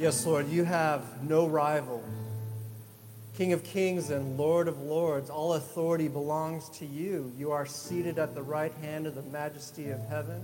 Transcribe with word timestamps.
Yes, 0.00 0.24
Lord, 0.24 0.48
you 0.48 0.64
have 0.64 1.22
no 1.22 1.46
rival. 1.46 2.02
King 3.36 3.52
of 3.52 3.62
kings 3.62 4.08
and 4.08 4.38
Lord 4.38 4.66
of 4.66 4.80
lords, 4.80 5.28
all 5.28 5.52
authority 5.52 6.08
belongs 6.08 6.70
to 6.78 6.86
you. 6.86 7.30
You 7.36 7.52
are 7.52 7.66
seated 7.66 8.18
at 8.18 8.34
the 8.34 8.40
right 8.40 8.72
hand 8.80 9.06
of 9.06 9.14
the 9.14 9.20
majesty 9.24 9.90
of 9.90 10.00
heaven. 10.08 10.40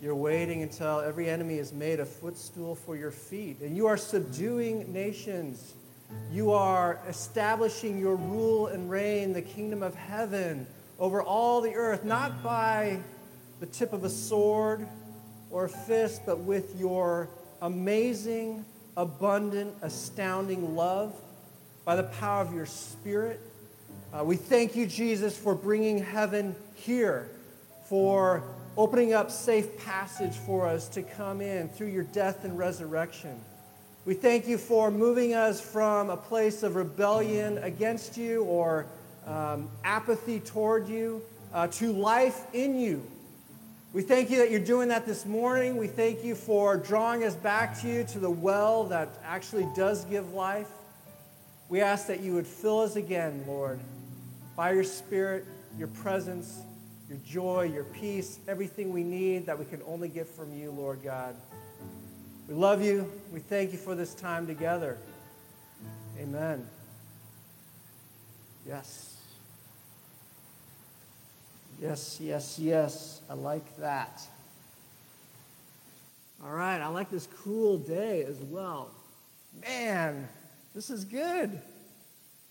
You're 0.00 0.14
waiting 0.14 0.62
until 0.62 1.00
every 1.00 1.28
enemy 1.28 1.58
is 1.58 1.72
made 1.72 1.98
a 1.98 2.04
footstool 2.04 2.76
for 2.76 2.94
your 2.94 3.10
feet. 3.10 3.62
And 3.62 3.76
you 3.76 3.88
are 3.88 3.96
subduing 3.96 4.92
nations. 4.92 5.74
You 6.30 6.52
are 6.52 7.00
establishing 7.08 7.98
your 7.98 8.14
rule 8.14 8.68
and 8.68 8.88
reign, 8.88 9.32
the 9.32 9.42
kingdom 9.42 9.82
of 9.82 9.96
heaven, 9.96 10.68
over 11.00 11.20
all 11.20 11.60
the 11.60 11.74
earth, 11.74 12.04
not 12.04 12.44
by 12.44 13.00
the 13.58 13.66
tip 13.66 13.92
of 13.92 14.04
a 14.04 14.10
sword 14.10 14.86
or 15.50 15.64
a 15.64 15.68
fist, 15.68 16.22
but 16.24 16.38
with 16.38 16.78
your 16.78 17.28
amazing, 17.62 18.64
abundant, 18.96 19.74
astounding 19.82 20.74
love, 20.76 21.14
by 21.84 21.94
the 21.96 22.02
power 22.02 22.42
of 22.42 22.52
your 22.52 22.66
spirit. 22.66 23.40
Uh, 24.12 24.24
we 24.24 24.36
thank 24.36 24.74
you, 24.74 24.86
Jesus, 24.86 25.36
for 25.38 25.54
bringing 25.54 26.02
heaven 26.02 26.54
here, 26.74 27.28
for 27.88 28.42
opening 28.76 29.14
up 29.14 29.30
safe 29.30 29.78
passage 29.84 30.36
for 30.36 30.66
us 30.66 30.88
to 30.88 31.02
come 31.02 31.40
in 31.40 31.68
through 31.68 31.86
your 31.86 32.04
death 32.04 32.44
and 32.44 32.58
resurrection. 32.58 33.38
We 34.04 34.14
thank 34.14 34.46
you 34.46 34.58
for 34.58 34.90
moving 34.90 35.34
us 35.34 35.60
from 35.60 36.10
a 36.10 36.16
place 36.16 36.62
of 36.62 36.76
rebellion 36.76 37.58
against 37.58 38.16
you 38.16 38.44
or 38.44 38.86
um, 39.26 39.68
apathy 39.82 40.40
toward 40.40 40.88
you 40.88 41.22
uh, 41.52 41.68
to 41.68 41.92
life 41.92 42.46
in 42.52 42.78
you. 42.78 43.06
We 43.96 44.02
thank 44.02 44.28
you 44.28 44.36
that 44.40 44.50
you're 44.50 44.60
doing 44.60 44.88
that 44.88 45.06
this 45.06 45.24
morning. 45.24 45.78
We 45.78 45.86
thank 45.86 46.22
you 46.22 46.34
for 46.34 46.76
drawing 46.76 47.24
us 47.24 47.34
back 47.34 47.80
to 47.80 47.88
you, 47.88 48.04
to 48.04 48.18
the 48.18 48.28
well 48.28 48.84
that 48.88 49.08
actually 49.24 49.66
does 49.74 50.04
give 50.04 50.34
life. 50.34 50.68
We 51.70 51.80
ask 51.80 52.06
that 52.08 52.20
you 52.20 52.34
would 52.34 52.46
fill 52.46 52.80
us 52.80 52.96
again, 52.96 53.42
Lord, 53.46 53.80
by 54.54 54.72
your 54.72 54.84
Spirit, 54.84 55.46
your 55.78 55.88
presence, 55.88 56.58
your 57.08 57.16
joy, 57.26 57.70
your 57.72 57.84
peace, 57.84 58.38
everything 58.46 58.92
we 58.92 59.02
need 59.02 59.46
that 59.46 59.58
we 59.58 59.64
can 59.64 59.80
only 59.86 60.10
get 60.10 60.26
from 60.26 60.52
you, 60.52 60.72
Lord 60.72 61.02
God. 61.02 61.34
We 62.48 62.54
love 62.54 62.82
you. 62.82 63.10
We 63.32 63.40
thank 63.40 63.72
you 63.72 63.78
for 63.78 63.94
this 63.94 64.12
time 64.12 64.46
together. 64.46 64.98
Amen. 66.20 66.68
Yes. 68.68 69.15
Yes, 71.80 72.18
yes, 72.22 72.58
yes. 72.58 73.20
I 73.28 73.34
like 73.34 73.76
that. 73.76 74.22
All 76.42 76.52
right, 76.52 76.80
I 76.80 76.88
like 76.88 77.10
this 77.10 77.28
cool 77.44 77.76
day 77.76 78.24
as 78.24 78.38
well. 78.38 78.90
Man, 79.62 80.26
this 80.74 80.88
is 80.88 81.04
good. 81.04 81.60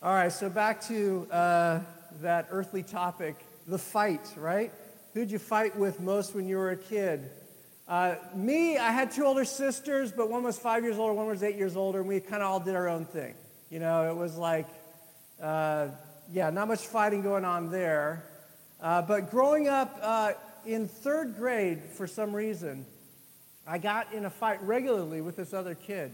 All 0.04 0.14
right, 0.14 0.32
so 0.32 0.48
back 0.50 0.82
to 0.88 1.28
uh, 1.32 1.80
that 2.22 2.48
earthly 2.52 2.84
topic 2.84 3.36
the 3.68 3.80
fight, 3.80 4.32
right? 4.38 4.72
Who'd 5.16 5.32
you 5.32 5.40
fight 5.40 5.76
with 5.76 6.00
most 6.00 6.36
when 6.36 6.48
you 6.48 6.58
were 6.58 6.72
a 6.72 6.78
kid? 6.78 7.30
Uh, 7.88 8.16
me, 8.36 8.78
I 8.78 8.92
had 8.92 9.10
two 9.10 9.26
older 9.26 9.46
sisters, 9.46 10.12
but 10.12 10.30
one 10.30 10.44
was 10.44 10.60
five 10.60 10.84
years 10.84 10.98
older, 10.98 11.14
one 11.14 11.26
was 11.28 11.42
eight 11.42 11.56
years 11.56 11.76
older, 11.76 12.00
and 12.00 12.08
we 12.08 12.20
kind 12.20 12.44
of 12.44 12.50
all 12.52 12.60
did 12.60 12.76
our 12.76 12.88
own 12.88 13.06
thing. 13.06 13.34
You 13.72 13.80
know, 13.80 14.10
it 14.10 14.16
was 14.16 14.38
like, 14.38 14.68
uh, 15.42 15.88
yeah, 16.32 16.52
not 16.52 16.68
much 16.68 16.86
fighting 16.86 17.24
going 17.24 17.46
on 17.46 17.72
there. 17.72 18.24
Uh, 18.82 19.02
but 19.02 19.32
growing 19.32 19.68
up 19.68 19.98
uh, 20.02 20.34
in 20.66 20.88
third 20.88 21.36
grade, 21.36 21.82
for 21.94 22.08
some 22.08 22.36
reason, 22.36 22.86
I 23.68 23.78
got 23.78 24.14
in 24.14 24.26
a 24.26 24.30
fight 24.30 24.62
regularly 24.62 25.22
with 25.22 25.36
this 25.36 25.54
other 25.54 25.76
kid, 25.76 26.12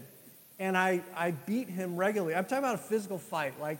and 0.58 0.76
I, 0.76 1.02
I 1.14 1.32
beat 1.32 1.68
him 1.68 1.96
regularly. 1.96 2.34
I'm 2.34 2.44
talking 2.44 2.58
about 2.58 2.76
a 2.76 2.78
physical 2.78 3.18
fight, 3.18 3.60
like 3.60 3.78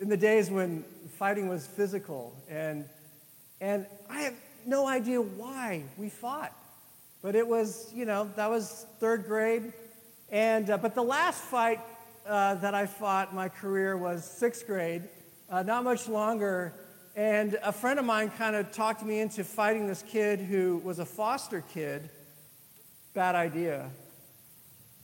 in 0.00 0.08
the 0.08 0.16
days 0.16 0.50
when 0.50 0.84
fighting 1.18 1.48
was 1.48 1.66
physical. 1.66 2.34
And 2.48 2.84
and 3.60 3.86
I 4.08 4.20
have 4.20 4.34
no 4.66 4.86
idea 4.86 5.20
why 5.20 5.82
we 5.96 6.08
fought. 6.08 6.52
But 7.22 7.34
it 7.34 7.46
was, 7.46 7.90
you 7.92 8.04
know, 8.04 8.30
that 8.36 8.48
was 8.48 8.86
third 9.00 9.26
grade. 9.26 9.72
And, 10.30 10.70
uh, 10.70 10.78
but 10.78 10.94
the 10.94 11.02
last 11.02 11.42
fight 11.42 11.80
uh, 12.26 12.54
that 12.56 12.74
I 12.74 12.86
fought 12.86 13.30
in 13.30 13.36
my 13.36 13.48
career 13.48 13.96
was 13.96 14.24
sixth 14.24 14.66
grade, 14.66 15.02
uh, 15.50 15.62
not 15.62 15.82
much 15.82 16.08
longer. 16.08 16.74
And 17.18 17.58
a 17.64 17.72
friend 17.72 17.98
of 17.98 18.04
mine 18.04 18.30
kind 18.38 18.54
of 18.54 18.70
talked 18.70 19.04
me 19.04 19.18
into 19.18 19.42
fighting 19.42 19.88
this 19.88 20.04
kid 20.06 20.38
who 20.38 20.80
was 20.84 21.00
a 21.00 21.04
foster 21.04 21.64
kid. 21.74 22.08
Bad 23.12 23.34
idea. 23.34 23.90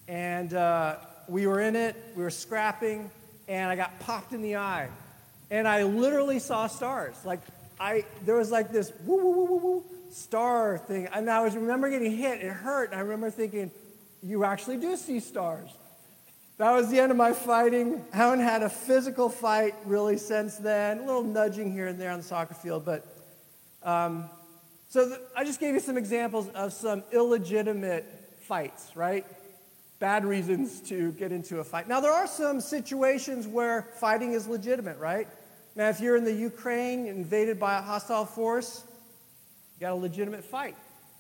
And 0.07 0.55
uh, 0.55 0.99
we 1.27 1.49
were 1.49 1.61
in 1.61 1.75
it, 1.75 1.97
we 2.15 2.23
were 2.23 2.31
scrapping, 2.31 3.11
and 3.49 3.69
I 3.69 3.75
got 3.75 3.99
popped 3.99 4.33
in 4.33 4.43
the 4.43 4.55
eye. 4.55 4.91
And 5.51 5.67
I 5.67 5.83
literally 5.83 6.39
saw 6.39 6.69
stars. 6.69 7.17
Like, 7.25 7.41
I 7.81 8.05
there 8.25 8.37
was 8.37 8.53
like 8.53 8.71
this 8.71 8.93
woo 9.05 9.17
woo 9.17 9.33
woo 9.33 9.45
woo 9.47 9.57
woo 9.57 9.85
star 10.13 10.79
thing, 10.79 11.09
and 11.13 11.29
I 11.29 11.43
was 11.43 11.57
remember 11.57 11.91
getting 11.91 12.17
hit. 12.17 12.41
It 12.41 12.53
hurt, 12.53 12.93
and 12.93 13.01
I 13.01 13.03
remember 13.03 13.31
thinking, 13.31 13.73
"You 14.23 14.45
actually 14.45 14.77
do 14.77 14.97
see 14.97 15.19
stars." 15.19 15.71
That 16.57 16.73
was 16.73 16.89
the 16.89 17.01
end 17.01 17.11
of 17.11 17.17
my 17.17 17.33
fighting. 17.33 18.05
I 18.13 18.17
haven't 18.17 18.41
had 18.41 18.63
a 18.63 18.69
physical 18.69 19.29
fight 19.29 19.75
really 19.85 20.17
since 20.19 20.57
then. 20.57 20.99
A 20.99 21.05
little 21.05 21.25
nudging 21.25 21.73
here 21.73 21.89
and 21.89 22.01
there 22.01 22.11
on 22.11 22.19
the 22.19 22.25
soccer 22.25 22.55
field, 22.55 22.85
but 22.85 23.05
um, 23.83 24.31
so 24.89 25.09
the, 25.09 25.21
I 25.37 25.45
just 25.45 25.59
gave 25.59 25.75
you 25.75 25.81
some 25.81 25.99
examples 25.99 26.49
of 26.51 26.73
some 26.73 27.03
illegitimate 27.13 28.05
fights, 28.43 28.95
right? 28.95 29.27
Bad 29.99 30.25
reasons 30.25 30.81
to 30.83 31.11
get 31.13 31.33
into 31.33 31.59
a 31.59 31.65
fight. 31.65 31.89
Now 31.89 32.01
there 32.01 32.13
are 32.13 32.29
some 32.29 32.61
situations 32.61 33.49
where 33.49 33.89
fighting 33.99 34.33
is 34.33 34.47
legitimate, 34.47 34.99
right? 34.99 35.27
Now, 35.77 35.89
if 35.89 35.99
you're 35.99 36.17
in 36.17 36.25
the 36.25 36.33
Ukraine 36.33 37.07
invaded 37.07 37.59
by 37.59 37.79
a 37.79 37.83
hostile 37.83 38.27
force, 38.27 38.85
you 39.75 39.81
got 39.81 39.93
a 39.93 39.97
legitimate 39.97 40.45
fight, 40.45 40.77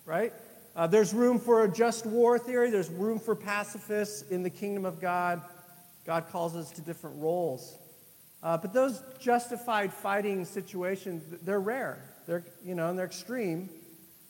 right? 0.06 0.32
Uh, 0.76 0.88
there's 0.88 1.14
room 1.14 1.38
for 1.38 1.64
a 1.64 1.68
just 1.68 2.04
war 2.04 2.38
theory. 2.38 2.70
There's 2.70 2.90
room 2.90 3.20
for 3.20 3.36
pacifists 3.36 4.28
in 4.30 4.42
the 4.42 4.50
kingdom 4.50 4.84
of 4.84 5.00
God. 5.00 5.40
God 6.04 6.26
calls 6.30 6.56
us 6.56 6.70
to 6.72 6.80
different 6.80 7.16
roles. 7.20 7.78
Uh, 8.42 8.58
but 8.58 8.72
those 8.72 9.02
justified 9.20 9.92
fighting 9.92 10.44
situations, 10.44 11.22
they're 11.42 11.60
rare. 11.60 11.98
They're, 12.26 12.44
you 12.64 12.74
know, 12.74 12.90
and 12.90 12.98
they're 12.98 13.06
extreme. 13.06 13.70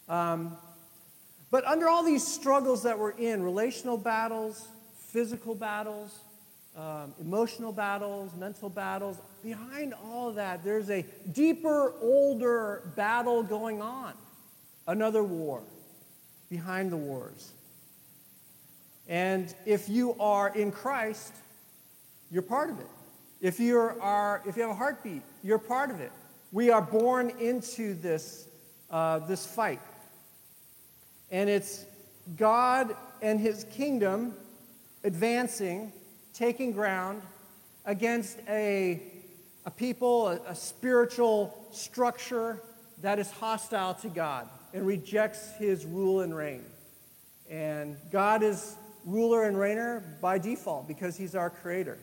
Um, 0.08 0.56
but 1.50 1.64
under 1.66 1.88
all 1.88 2.04
these 2.04 2.26
struggles 2.26 2.82
that 2.82 2.98
we're 2.98 3.12
in, 3.12 3.42
relational 3.42 3.96
battles, 3.96 4.68
physical 5.08 5.54
battles, 5.54 6.18
um, 6.76 7.14
emotional 7.20 7.72
battles, 7.72 8.34
mental 8.34 8.68
battles. 8.68 9.16
Behind 9.42 9.94
all 9.94 10.28
of 10.28 10.34
that, 10.34 10.62
there's 10.62 10.90
a 10.90 11.06
deeper, 11.32 11.94
older 12.02 12.92
battle 12.96 13.42
going 13.42 13.80
on. 13.80 14.12
Another 14.86 15.22
war 15.22 15.62
behind 16.48 16.90
the 16.90 16.96
wars. 16.96 17.52
And 19.08 19.54
if 19.66 19.88
you 19.88 20.14
are 20.18 20.54
in 20.54 20.72
Christ, 20.72 21.34
you're 22.30 22.42
part 22.42 22.70
of 22.70 22.80
it. 22.80 22.86
If, 23.40 23.60
you 23.60 23.78
are, 23.78 24.42
if 24.46 24.56
you 24.56 24.62
have 24.62 24.70
a 24.70 24.74
heartbeat, 24.74 25.22
you're 25.42 25.58
part 25.58 25.90
of 25.90 26.00
it. 26.00 26.12
We 26.52 26.70
are 26.70 26.80
born 26.80 27.30
into 27.38 27.94
this, 27.94 28.48
uh, 28.90 29.18
this 29.20 29.44
fight. 29.44 29.80
And 31.30 31.50
it's 31.50 31.84
God 32.36 32.96
and 33.20 33.38
His 33.40 33.64
kingdom 33.64 34.34
advancing 35.02 35.92
taking 36.32 36.72
ground 36.72 37.22
against 37.84 38.38
a, 38.48 39.02
a 39.66 39.70
people, 39.70 40.28
a, 40.28 40.40
a 40.48 40.54
spiritual 40.54 41.56
structure 41.70 42.60
that 43.02 43.18
is 43.18 43.30
hostile 43.30 43.94
to 43.94 44.08
God 44.08 44.48
and 44.74 44.86
rejects 44.86 45.52
his 45.56 45.86
rule 45.86 46.20
and 46.20 46.36
reign. 46.36 46.64
And 47.48 47.96
God 48.10 48.42
is 48.42 48.74
ruler 49.06 49.44
and 49.44 49.56
reigner 49.56 50.02
by 50.20 50.38
default 50.38 50.88
because 50.88 51.16
he's 51.16 51.34
our 51.34 51.48
creator. 51.48 51.96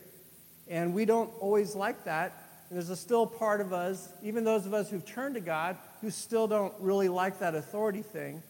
And 0.67 0.93
we 0.93 1.05
don't 1.05 1.29
always 1.39 1.75
like 1.75 2.05
that. 2.05 2.31
And 2.69 2.77
there's 2.77 2.89
a 2.89 2.95
still 2.95 3.27
part 3.27 3.59
of 3.59 3.73
us, 3.73 4.07
even 4.23 4.45
those 4.45 4.65
of 4.65 4.73
us 4.73 4.89
who've 4.89 5.05
turned 5.05 5.35
to 5.35 5.41
God, 5.41 5.75
who 5.99 6.09
still 6.09 6.47
don't 6.47 6.73
really 6.79 7.09
like 7.09 7.39
that 7.39 7.53
authority 7.53 8.01
thing. 8.01 8.41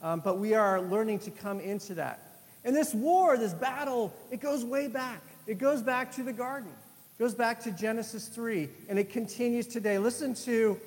Um, 0.00 0.20
but 0.20 0.38
we 0.38 0.54
are 0.54 0.80
learning 0.80 1.18
to 1.20 1.30
come 1.30 1.60
into 1.60 1.94
that. 1.94 2.22
And 2.64 2.74
this 2.74 2.94
war, 2.94 3.36
this 3.36 3.52
battle, 3.52 4.14
it 4.30 4.40
goes 4.40 4.64
way 4.64 4.88
back. 4.88 5.20
It 5.46 5.58
goes 5.58 5.82
back 5.82 6.12
to 6.12 6.22
the 6.22 6.32
garden. 6.32 6.70
It 6.70 7.22
goes 7.22 7.34
back 7.34 7.60
to 7.64 7.70
Genesis 7.72 8.28
3, 8.28 8.68
and 8.88 8.98
it 8.98 9.10
continues 9.10 9.66
today. 9.66 9.98
Listen 9.98 10.34
to 10.34 10.80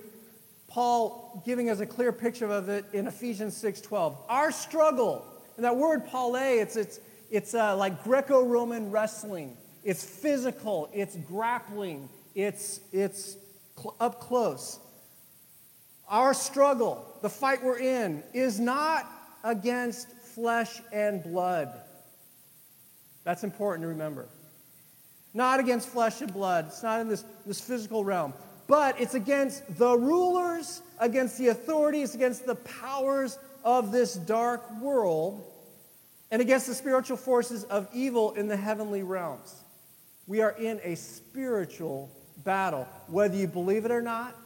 Paul 0.72 1.44
giving 1.46 1.70
us 1.70 1.82
a 1.82 1.86
clear 1.86 2.14
picture 2.14 2.50
of 2.50 2.70
it 2.70 2.86
in 2.94 3.06
Ephesians 3.06 3.62
6:12. 3.62 4.16
Our 4.30 4.52
struggle, 4.52 5.26
and 5.58 5.66
that 5.66 5.76
word 5.76 6.08
pale, 6.08 6.34
it's, 6.36 6.78
it's, 6.78 7.02
it's 7.30 7.54
uh, 7.54 7.76
like 7.76 8.04
Greco-Roman 8.06 8.90
wrestling. 8.90 9.58
It's 9.84 10.04
physical, 10.04 10.90
it's 10.94 11.18
grappling, 11.28 12.08
it's, 12.36 12.80
it's 12.94 13.36
cl- 13.78 13.98
up 14.00 14.22
close. 14.22 14.80
Our 16.08 16.34
struggle, 16.34 17.06
the 17.22 17.30
fight 17.30 17.62
we're 17.64 17.80
in, 17.80 18.24
is 18.34 18.60
not 18.60 19.10
against 19.44 20.10
flesh 20.10 20.82
and 20.94 21.22
blood. 21.22 21.74
That's 23.26 23.44
important 23.44 23.84
to 23.84 23.88
remember. 23.90 24.28
Not 25.34 25.60
against 25.60 25.90
flesh 25.90 26.22
and 26.22 26.34
blood, 26.34 26.68
it's 26.68 26.84
not 26.84 27.02
in 27.02 27.10
this, 27.10 27.26
this 27.46 27.60
physical 27.60 28.06
realm, 28.06 28.34
but 28.72 29.02
it's 29.02 29.16
against 29.16 29.78
the 29.78 29.98
rulers, 29.98 30.82
against 30.98 31.38
the 31.38 31.50
authorities, 31.50 32.16
against 32.16 32.46
the 32.46 32.56
powers 32.56 33.38
of 33.66 33.92
this 33.92 34.14
dark 34.14 34.64
world, 34.80 35.44
and 36.32 36.42
against 36.42 36.68
the 36.68 36.74
spiritual 36.74 37.18
forces 37.18 37.66
of 37.66 37.90
evil 37.94 38.32
in 38.32 38.48
the 38.48 38.56
heavenly 38.56 39.04
realms. 39.04 39.54
We 40.26 40.40
are 40.40 40.52
in 40.52 40.80
a 40.86 40.96
spiritual 40.96 42.10
battle. 42.46 42.88
Whether 43.08 43.36
you 43.36 43.48
believe 43.48 43.84
it 43.84 43.92
or 43.92 44.02
not, 44.02 44.38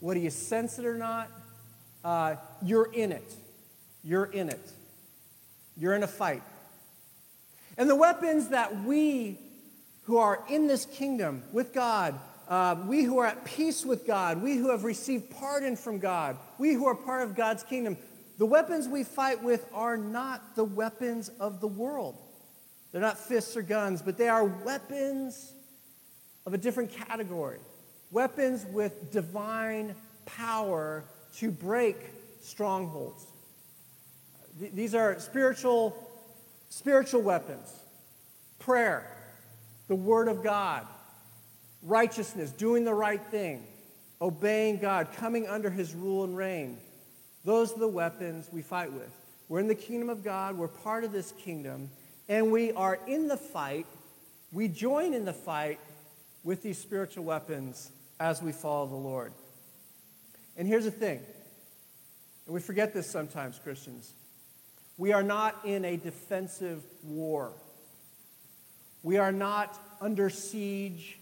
whether 0.00 0.18
you 0.18 0.30
sense 0.30 0.78
it 0.78 0.86
or 0.86 0.96
not, 0.96 1.30
uh, 2.02 2.36
you're 2.62 2.90
in 2.90 3.12
it. 3.12 3.34
You're 4.02 4.32
in 4.32 4.48
it. 4.48 4.72
You're 5.76 5.92
in 5.92 6.02
a 6.02 6.08
fight. 6.08 6.42
And 7.76 7.90
the 7.90 7.96
weapons 7.96 8.48
that 8.48 8.82
we 8.84 9.38
who 10.04 10.16
are 10.16 10.42
in 10.48 10.68
this 10.68 10.86
kingdom 10.86 11.42
with 11.52 11.74
God, 11.74 12.18
uh, 12.48 12.76
we 12.86 13.02
who 13.02 13.18
are 13.18 13.26
at 13.26 13.44
peace 13.44 13.84
with 13.84 14.06
God, 14.06 14.42
we 14.42 14.56
who 14.56 14.70
have 14.70 14.84
received 14.84 15.30
pardon 15.30 15.76
from 15.76 15.98
God, 15.98 16.36
we 16.58 16.72
who 16.72 16.86
are 16.86 16.94
part 16.94 17.22
of 17.22 17.36
God's 17.36 17.62
kingdom, 17.62 17.96
the 18.38 18.46
weapons 18.46 18.88
we 18.88 19.04
fight 19.04 19.42
with 19.42 19.66
are 19.74 19.96
not 19.96 20.56
the 20.56 20.64
weapons 20.64 21.28
of 21.40 21.60
the 21.60 21.66
world. 21.66 22.16
They're 22.92 23.00
not 23.00 23.18
fists 23.18 23.56
or 23.56 23.62
guns, 23.62 24.00
but 24.00 24.16
they 24.16 24.28
are 24.28 24.44
weapons 24.44 25.52
of 26.46 26.54
a 26.54 26.58
different 26.58 26.92
category. 26.92 27.58
Weapons 28.10 28.64
with 28.72 29.12
divine 29.12 29.94
power 30.24 31.04
to 31.36 31.50
break 31.50 31.96
strongholds. 32.40 33.26
These 34.58 34.94
are 34.94 35.20
spiritual, 35.20 35.96
spiritual 36.70 37.20
weapons 37.20 37.74
prayer, 38.58 39.06
the 39.86 39.94
Word 39.94 40.28
of 40.28 40.42
God, 40.42 40.86
righteousness, 41.82 42.50
doing 42.52 42.84
the 42.84 42.94
right 42.94 43.22
thing, 43.30 43.64
obeying 44.20 44.78
God, 44.78 45.08
coming 45.16 45.46
under 45.46 45.70
His 45.70 45.94
rule 45.94 46.24
and 46.24 46.36
reign. 46.36 46.78
Those 47.44 47.72
are 47.72 47.78
the 47.78 47.88
weapons 47.88 48.48
we 48.52 48.62
fight 48.62 48.92
with. 48.92 49.10
We're 49.48 49.60
in 49.60 49.68
the 49.68 49.74
kingdom 49.74 50.10
of 50.10 50.22
God, 50.22 50.58
we're 50.58 50.68
part 50.68 51.04
of 51.04 51.12
this 51.12 51.32
kingdom, 51.32 51.90
and 52.28 52.52
we 52.52 52.72
are 52.72 52.98
in 53.06 53.28
the 53.28 53.36
fight. 53.36 53.86
We 54.52 54.68
join 54.68 55.14
in 55.14 55.24
the 55.24 55.32
fight 55.32 55.80
with 56.44 56.62
these 56.62 56.78
spiritual 56.78 57.24
weapons 57.24 57.90
as 58.20 58.42
we 58.42 58.52
follow 58.52 58.86
the 58.86 58.94
Lord. 58.94 59.32
And 60.56 60.66
here's 60.66 60.84
the 60.84 60.90
thing, 60.90 61.20
and 62.46 62.54
we 62.54 62.60
forget 62.60 62.92
this 62.92 63.08
sometimes, 63.08 63.58
Christians. 63.58 64.12
We 64.98 65.12
are 65.12 65.22
not 65.22 65.56
in 65.64 65.84
a 65.84 65.96
defensive 65.96 66.82
war. 67.04 67.52
We 69.02 69.16
are 69.16 69.32
not 69.32 69.78
under 70.00 70.28
siege, 70.28 71.18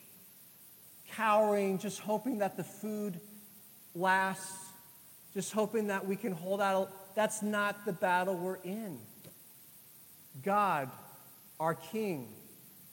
cowering, 1.17 1.79
just 1.79 2.01
hoping 2.01 2.39
that 2.39 2.57
the 2.57 2.65
food 2.65 3.21
lasts, 3.95 4.57
just 5.35 5.53
hoping 5.53 5.89
that 5.89 6.07
we 6.07 6.17
can 6.17 6.33
hold 6.33 6.61
out. 6.61 7.15
That's 7.15 7.43
not 7.43 7.85
the 7.85 7.93
battle 7.93 8.37
we're 8.37 8.57
in. 8.57 8.99
God, 10.43 10.91
our 11.59 11.75
King, 11.75 12.29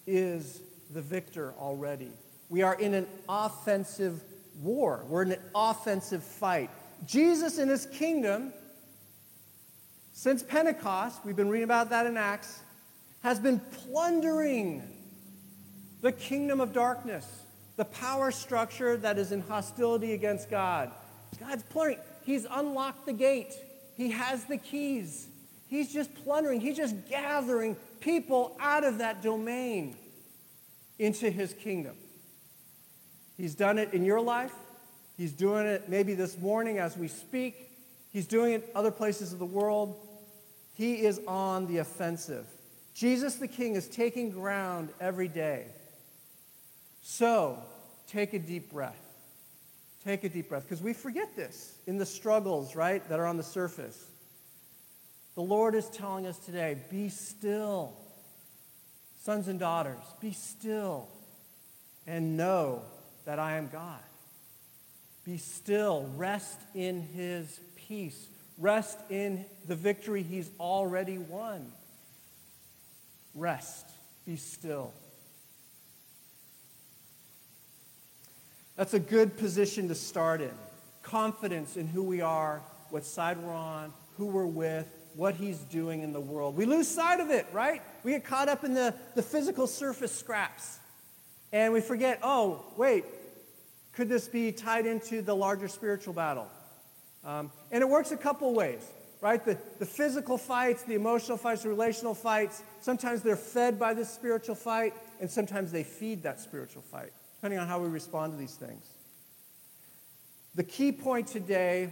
is 0.07 0.61
the 0.91 1.01
victor 1.01 1.53
already. 1.59 2.11
We 2.49 2.61
are 2.61 2.75
in 2.75 2.93
an 2.93 3.07
offensive 3.27 4.21
war, 4.61 5.03
we're 5.07 5.23
in 5.23 5.31
an 5.33 5.39
offensive 5.55 6.23
fight. 6.23 6.69
Jesus 7.05 7.57
in 7.57 7.67
his 7.67 7.85
kingdom, 7.87 8.53
since 10.13 10.43
Pentecost, 10.43 11.25
we've 11.25 11.35
been 11.35 11.49
reading 11.49 11.65
about 11.65 11.89
that 11.89 12.05
in 12.05 12.15
Acts, 12.15 12.59
has 13.23 13.39
been 13.39 13.59
plundering 13.59 14.83
the 16.01 16.11
kingdom 16.11 16.61
of 16.61 16.71
darkness, 16.71 17.25
the 17.75 17.85
power 17.85 18.31
structure 18.31 18.97
that 18.97 19.17
is 19.17 19.31
in 19.31 19.41
hostility 19.41 20.13
against 20.13 20.49
God. 20.49 20.91
God's 21.39 21.63
plundering. 21.63 21.99
He's 22.23 22.45
unlocked 22.49 23.05
the 23.05 23.13
gate, 23.13 23.53
He 23.95 24.11
has 24.11 24.45
the 24.45 24.57
keys. 24.57 25.27
He's 25.67 25.91
just 25.91 26.13
plundering, 26.23 26.61
He's 26.61 26.77
just 26.77 26.95
gathering 27.09 27.75
people 27.99 28.55
out 28.59 28.83
of 28.83 28.99
that 28.99 29.21
domain 29.21 29.97
into 30.99 31.29
His 31.29 31.53
kingdom. 31.53 31.95
He's 33.37 33.55
done 33.55 33.79
it 33.79 33.93
in 33.93 34.05
your 34.05 34.21
life. 34.21 34.53
He's 35.17 35.31
doing 35.31 35.65
it 35.65 35.89
maybe 35.89 36.13
this 36.13 36.37
morning 36.37 36.77
as 36.79 36.97
we 36.97 37.07
speak. 37.07 37.71
He's 38.11 38.27
doing 38.27 38.53
it 38.53 38.71
other 38.75 38.91
places 38.91 39.33
of 39.33 39.39
the 39.39 39.45
world. 39.45 39.95
He 40.75 41.01
is 41.03 41.19
on 41.27 41.67
the 41.67 41.79
offensive. 41.79 42.45
Jesus 42.93 43.35
the 43.35 43.47
King 43.47 43.75
is 43.75 43.87
taking 43.87 44.29
ground 44.29 44.89
every 44.99 45.27
day. 45.27 45.65
So, 47.03 47.61
take 48.07 48.33
a 48.33 48.39
deep 48.39 48.71
breath. 48.71 48.99
Take 50.03 50.23
a 50.23 50.29
deep 50.29 50.49
breath 50.49 50.63
because 50.63 50.81
we 50.81 50.93
forget 50.93 51.35
this 51.35 51.75
in 51.85 51.97
the 51.97 52.05
struggles, 52.05 52.75
right, 52.75 53.07
that 53.09 53.19
are 53.19 53.25
on 53.25 53.37
the 53.37 53.43
surface. 53.43 54.01
The 55.35 55.41
Lord 55.41 55.75
is 55.75 55.89
telling 55.89 56.25
us 56.25 56.37
today 56.37 56.77
be 56.89 57.09
still. 57.09 57.93
Sons 59.21 59.47
and 59.47 59.59
daughters, 59.59 60.03
be 60.19 60.33
still 60.33 61.07
and 62.05 62.35
know 62.35 62.81
that 63.25 63.39
I 63.39 63.55
am 63.55 63.69
God. 63.69 64.01
Be 65.23 65.37
still, 65.37 66.09
rest 66.17 66.59
in 66.75 67.01
his 67.01 67.59
peace, 67.75 68.27
rest 68.57 68.99
in 69.09 69.45
the 69.65 69.75
victory 69.75 70.23
he's 70.23 70.49
already 70.59 71.17
won. 71.17 71.71
Rest, 73.33 73.89
be 74.25 74.35
still. 74.35 74.93
That's 78.75 78.93
a 78.93 78.99
good 78.99 79.37
position 79.37 79.87
to 79.89 79.95
start 79.95 80.41
in. 80.41 80.53
Confidence 81.01 81.77
in 81.77 81.87
who 81.87 82.03
we 82.03 82.21
are, 82.21 82.61
what 82.89 83.05
side 83.05 83.37
we're 83.37 83.53
on, 83.53 83.93
who 84.17 84.25
we're 84.25 84.45
with, 84.45 84.87
what 85.15 85.35
he's 85.35 85.59
doing 85.59 86.01
in 86.01 86.11
the 86.11 86.19
world. 86.19 86.55
We 86.55 86.65
lose 86.65 86.87
sight 86.87 87.19
of 87.19 87.29
it, 87.29 87.45
right? 87.53 87.81
We 88.03 88.11
get 88.11 88.23
caught 88.23 88.49
up 88.49 88.63
in 88.63 88.73
the, 88.73 88.95
the 89.15 89.21
physical 89.21 89.67
surface 89.67 90.11
scraps. 90.11 90.79
And 91.51 91.71
we 91.71 91.81
forget, 91.81 92.19
oh, 92.23 92.65
wait, 92.77 93.05
could 93.93 94.09
this 94.09 94.27
be 94.27 94.51
tied 94.51 94.87
into 94.87 95.21
the 95.21 95.35
larger 95.35 95.67
spiritual 95.67 96.13
battle? 96.13 96.47
Um, 97.23 97.51
and 97.71 97.81
it 97.81 97.87
works 97.87 98.11
a 98.11 98.17
couple 98.17 98.53
ways, 98.53 98.81
right? 99.21 99.43
The, 99.43 99.57
the 99.77 99.85
physical 99.85 100.37
fights, 100.37 100.81
the 100.81 100.95
emotional 100.95 101.37
fights, 101.37 101.61
the 101.61 101.69
relational 101.69 102.15
fights, 102.15 102.63
sometimes 102.81 103.21
they're 103.21 103.35
fed 103.35 103.77
by 103.77 103.93
this 103.93 104.09
spiritual 104.09 104.55
fight, 104.55 104.95
and 105.21 105.29
sometimes 105.29 105.71
they 105.71 105.83
feed 105.83 106.23
that 106.23 106.41
spiritual 106.41 106.81
fight, 106.81 107.13
depending 107.43 107.59
on 107.59 107.67
how 107.67 107.77
we 107.77 107.89
respond 107.89 108.31
to 108.31 108.39
these 108.39 108.55
things. 108.55 108.85
The 110.55 110.63
key 110.63 110.93
point 110.93 111.27
today 111.27 111.91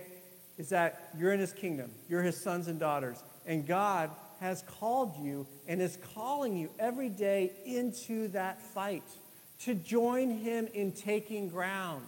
is 0.58 0.70
that 0.70 1.10
you're 1.18 1.34
in 1.34 1.42
his 1.42 1.52
kingdom, 1.52 1.92
you're 2.08 2.22
his 2.22 2.38
sons 2.38 2.70
and 2.70 2.80
daughters, 2.80 3.22
and 3.46 3.68
God 3.68 4.12
has 4.40 4.62
called 4.62 5.14
you 5.22 5.46
and 5.68 5.82
is 5.82 5.98
calling 6.16 6.56
you 6.56 6.70
every 6.80 7.10
day 7.10 7.52
into 7.66 8.30
that 8.30 8.62
fight 8.62 9.04
to 9.64 9.76
join 9.76 10.30
him 10.30 10.70
in 10.74 10.94
taking 10.94 11.50
ground, 11.50 12.06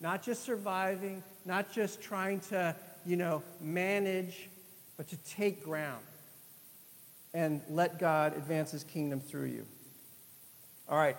not 0.00 0.22
just 0.22 0.44
surviving, 0.44 1.24
not 1.44 1.72
just 1.72 2.00
trying 2.00 2.38
to, 2.38 2.72
you 3.04 3.16
know, 3.16 3.42
manage, 3.60 4.48
but 4.96 5.08
to 5.08 5.16
take 5.24 5.64
ground 5.64 6.04
and 7.34 7.60
let 7.68 7.98
God 7.98 8.36
advance 8.36 8.70
his 8.70 8.84
kingdom 8.84 9.18
through 9.18 9.46
you. 9.46 9.66
All 10.88 10.96
right, 10.96 11.16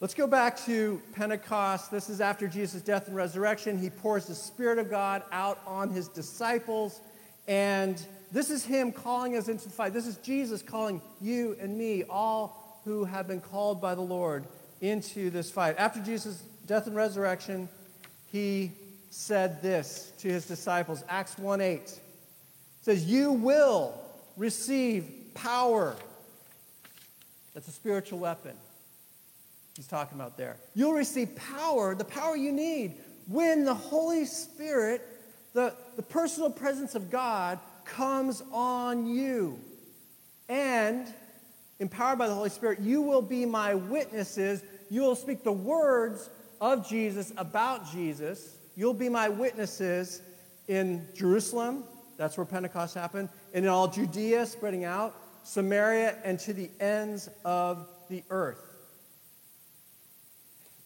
let's 0.00 0.14
go 0.14 0.26
back 0.26 0.58
to 0.64 1.00
Pentecost. 1.12 1.90
This 1.90 2.08
is 2.08 2.20
after 2.20 2.48
Jesus' 2.48 2.82
death 2.82 3.06
and 3.06 3.16
resurrection. 3.16 3.78
He 3.78 3.90
pours 3.90 4.26
the 4.26 4.34
Spirit 4.34 4.78
of 4.78 4.90
God 4.90 5.22
out 5.32 5.60
on 5.66 5.90
his 5.90 6.08
disciples, 6.08 7.00
and 7.46 8.04
this 8.32 8.50
is 8.50 8.64
him 8.64 8.92
calling 8.92 9.36
us 9.36 9.48
into 9.48 9.64
the 9.64 9.74
fight. 9.74 9.92
This 9.92 10.06
is 10.06 10.16
Jesus 10.18 10.62
calling 10.62 11.00
you 11.20 11.56
and 11.60 11.76
me, 11.76 12.04
all 12.04 12.80
who 12.84 13.04
have 13.04 13.28
been 13.28 13.40
called 13.40 13.80
by 13.80 13.94
the 13.94 14.00
Lord 14.00 14.44
into 14.80 15.30
this 15.30 15.50
fight. 15.50 15.76
After 15.78 16.00
Jesus' 16.00 16.42
death 16.66 16.86
and 16.86 16.96
resurrection, 16.96 17.68
he 18.30 18.72
said 19.10 19.62
this 19.62 20.12
to 20.18 20.28
his 20.28 20.46
disciples. 20.46 21.04
Acts 21.08 21.38
1 21.38 21.60
8 21.60 22.00
says, 22.82 23.04
You 23.04 23.32
will 23.32 23.94
receive 24.36 25.06
power. 25.34 25.94
That's 27.54 27.68
a 27.68 27.72
spiritual 27.72 28.18
weapon 28.18 28.56
he's 29.76 29.86
talking 29.86 30.18
about 30.18 30.36
there. 30.36 30.56
You'll 30.74 30.92
receive 30.92 31.36
power, 31.36 31.94
the 31.94 32.04
power 32.04 32.36
you 32.36 32.52
need, 32.52 32.96
when 33.28 33.64
the 33.64 33.74
Holy 33.74 34.24
Spirit, 34.24 35.02
the, 35.52 35.74
the 35.96 36.02
personal 36.02 36.50
presence 36.50 36.94
of 36.94 37.10
God, 37.10 37.58
comes 37.84 38.42
on 38.52 39.06
you. 39.06 39.58
And 40.48 41.06
empowered 41.78 42.18
by 42.18 42.28
the 42.28 42.34
Holy 42.34 42.50
Spirit, 42.50 42.80
you 42.80 43.02
will 43.02 43.22
be 43.22 43.46
my 43.46 43.74
witnesses 43.74 44.62
you 44.90 45.02
will 45.02 45.16
speak 45.16 45.42
the 45.42 45.52
words 45.52 46.30
of 46.60 46.88
Jesus 46.88 47.32
about 47.36 47.90
Jesus. 47.90 48.56
You'll 48.76 48.94
be 48.94 49.08
my 49.08 49.28
witnesses 49.28 50.22
in 50.68 51.06
Jerusalem. 51.14 51.84
That's 52.16 52.36
where 52.36 52.46
Pentecost 52.46 52.94
happened. 52.94 53.28
And 53.52 53.64
in 53.64 53.70
all 53.70 53.88
Judea, 53.88 54.46
spreading 54.46 54.84
out, 54.84 55.16
Samaria, 55.42 56.18
and 56.24 56.38
to 56.40 56.52
the 56.52 56.70
ends 56.80 57.28
of 57.44 57.88
the 58.08 58.22
earth. 58.30 58.73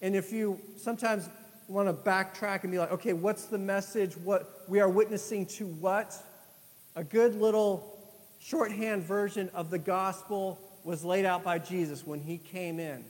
And 0.01 0.15
if 0.15 0.33
you 0.33 0.61
sometimes 0.77 1.29
want 1.67 1.89
to 1.89 1.93
backtrack 1.93 2.63
and 2.63 2.73
be 2.73 2.79
like, 2.79 2.93
okay, 2.93 3.13
what's 3.13 3.45
the 3.45 3.59
message? 3.59 4.17
What 4.17 4.63
we 4.69 4.81
are 4.81 4.89
witnessing 4.89 5.47
to 5.47 5.67
what? 5.67 6.15
A 6.97 7.05
good 7.05 7.35
little 7.35 7.99
shorthand 8.39 9.03
version 9.03 9.51
of 9.55 9.71
the 9.71 9.79
gospel 9.79 10.59
was 10.85 11.05
laid 11.05 11.25
out 11.25 11.45
by 11.45 11.59
Jesus 11.59 12.07
when 12.07 12.21
he 12.21 12.39
came 12.39 12.81
in 12.81 13.05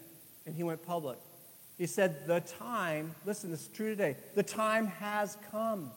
and 0.47 0.55
he 0.55 0.63
went 0.63 0.85
public. 0.85 1.19
He 1.77 1.87
said, 1.87 2.27
The 2.27 2.41
time, 2.41 3.15
listen, 3.25 3.51
this 3.51 3.63
is 3.63 3.69
true 3.69 3.91
today, 3.91 4.17
the 4.35 4.43
time 4.43 4.87
has 4.87 5.37
come. 5.51 5.93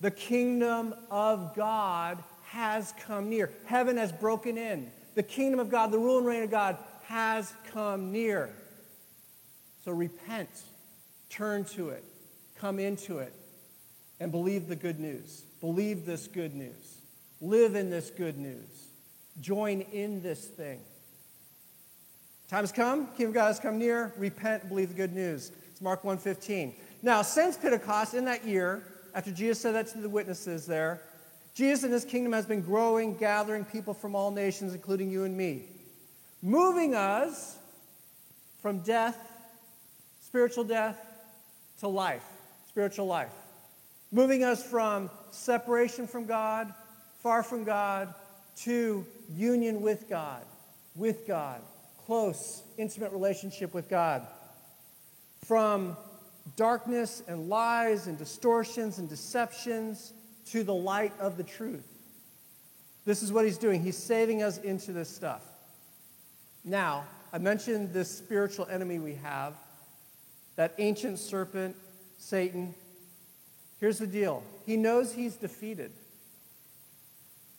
The 0.00 0.10
kingdom 0.10 0.94
of 1.10 1.54
God 1.54 2.22
has 2.44 2.94
come 3.00 3.28
near. 3.28 3.50
Heaven 3.66 3.96
has 3.96 4.12
broken 4.12 4.56
in. 4.56 4.90
The 5.14 5.22
kingdom 5.22 5.60
of 5.60 5.70
God, 5.70 5.90
the 5.90 5.98
rule 5.98 6.18
and 6.18 6.26
reign 6.26 6.42
of 6.44 6.50
God, 6.50 6.78
has 7.06 7.52
come 7.72 8.12
near. 8.12 8.50
So 9.88 9.94
repent, 9.94 10.50
turn 11.30 11.64
to 11.64 11.88
it, 11.88 12.04
come 12.58 12.78
into 12.78 13.20
it, 13.20 13.32
and 14.20 14.30
believe 14.30 14.68
the 14.68 14.76
good 14.76 15.00
news. 15.00 15.44
Believe 15.62 16.04
this 16.04 16.26
good 16.26 16.54
news. 16.54 16.98
Live 17.40 17.74
in 17.74 17.88
this 17.88 18.10
good 18.10 18.36
news. 18.36 18.68
Join 19.40 19.80
in 19.80 20.20
this 20.20 20.44
thing. 20.44 20.80
Time 22.48 22.64
has 22.64 22.70
come, 22.70 23.06
kingdom 23.16 23.28
of 23.28 23.34
God 23.34 23.46
has 23.46 23.60
come 23.60 23.78
near. 23.78 24.12
Repent, 24.18 24.68
believe 24.68 24.88
the 24.90 24.94
good 24.94 25.14
news. 25.14 25.52
It's 25.70 25.80
Mark 25.80 26.04
1:15. 26.04 26.74
Now, 27.00 27.22
since 27.22 27.56
Pentecost 27.56 28.12
in 28.12 28.26
that 28.26 28.44
year, 28.44 28.82
after 29.14 29.30
Jesus 29.30 29.58
said 29.58 29.74
that 29.74 29.86
to 29.92 30.02
the 30.02 30.10
witnesses 30.10 30.66
there, 30.66 31.00
Jesus 31.54 31.82
and 31.84 31.94
his 31.94 32.04
kingdom 32.04 32.34
has 32.34 32.44
been 32.44 32.60
growing, 32.60 33.16
gathering 33.16 33.64
people 33.64 33.94
from 33.94 34.14
all 34.14 34.30
nations, 34.30 34.74
including 34.74 35.10
you 35.10 35.24
and 35.24 35.34
me, 35.34 35.64
moving 36.42 36.94
us 36.94 37.56
from 38.60 38.80
death, 38.80 39.16
spiritual 40.28 40.62
death, 40.62 41.00
to 41.80 41.88
life, 41.88 42.22
spiritual 42.68 43.06
life. 43.06 43.32
Moving 44.12 44.44
us 44.44 44.62
from 44.62 45.08
separation 45.30 46.06
from 46.06 46.26
God, 46.26 46.74
far 47.22 47.42
from 47.42 47.64
God, 47.64 48.12
to 48.56 49.06
union 49.34 49.80
with 49.80 50.06
God, 50.06 50.44
with 50.94 51.26
God, 51.26 51.62
close, 52.04 52.62
intimate 52.76 53.10
relationship 53.10 53.72
with 53.72 53.88
God. 53.88 54.26
From 55.46 55.96
darkness 56.56 57.22
and 57.26 57.48
lies 57.48 58.06
and 58.06 58.18
distortions 58.18 58.98
and 58.98 59.08
deceptions 59.08 60.12
to 60.50 60.62
the 60.62 60.74
light 60.74 61.14
of 61.18 61.38
the 61.38 61.42
truth. 61.42 61.88
This 63.06 63.22
is 63.22 63.32
what 63.32 63.46
he's 63.46 63.56
doing. 63.56 63.82
He's 63.82 63.96
saving 63.96 64.42
us 64.42 64.58
into 64.58 64.92
this 64.92 65.08
stuff. 65.08 65.40
Now, 66.64 67.06
I 67.32 67.38
mentioned 67.38 67.94
this 67.94 68.10
spiritual 68.10 68.66
enemy 68.66 68.98
we 68.98 69.14
have, 69.14 69.54
that 70.58 70.74
ancient 70.78 71.20
serpent, 71.20 71.76
Satan. 72.16 72.74
Here's 73.78 73.98
the 73.98 74.08
deal 74.08 74.42
he 74.66 74.76
knows 74.76 75.12
he's 75.12 75.36
defeated. 75.36 75.92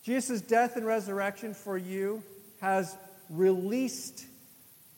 Jesus' 0.03 0.41
death 0.41 0.75
and 0.75 0.85
resurrection 0.85 1.53
for 1.53 1.77
you 1.77 2.21
has 2.59 2.97
released 3.29 4.25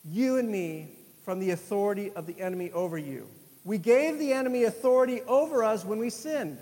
you 0.04 0.38
and 0.38 0.50
me 0.50 0.90
from 1.24 1.40
the 1.40 1.52
authority 1.52 2.12
of 2.12 2.26
the 2.26 2.40
enemy 2.42 2.72
over 2.72 2.98
you. 2.98 3.28
We 3.64 3.78
gave 3.78 4.18
the 4.18 4.34
enemy 4.34 4.64
authority 4.64 5.22
over 5.28 5.64
us 5.64 5.86
when 5.86 6.00
we 6.00 6.10
sinned. 6.10 6.58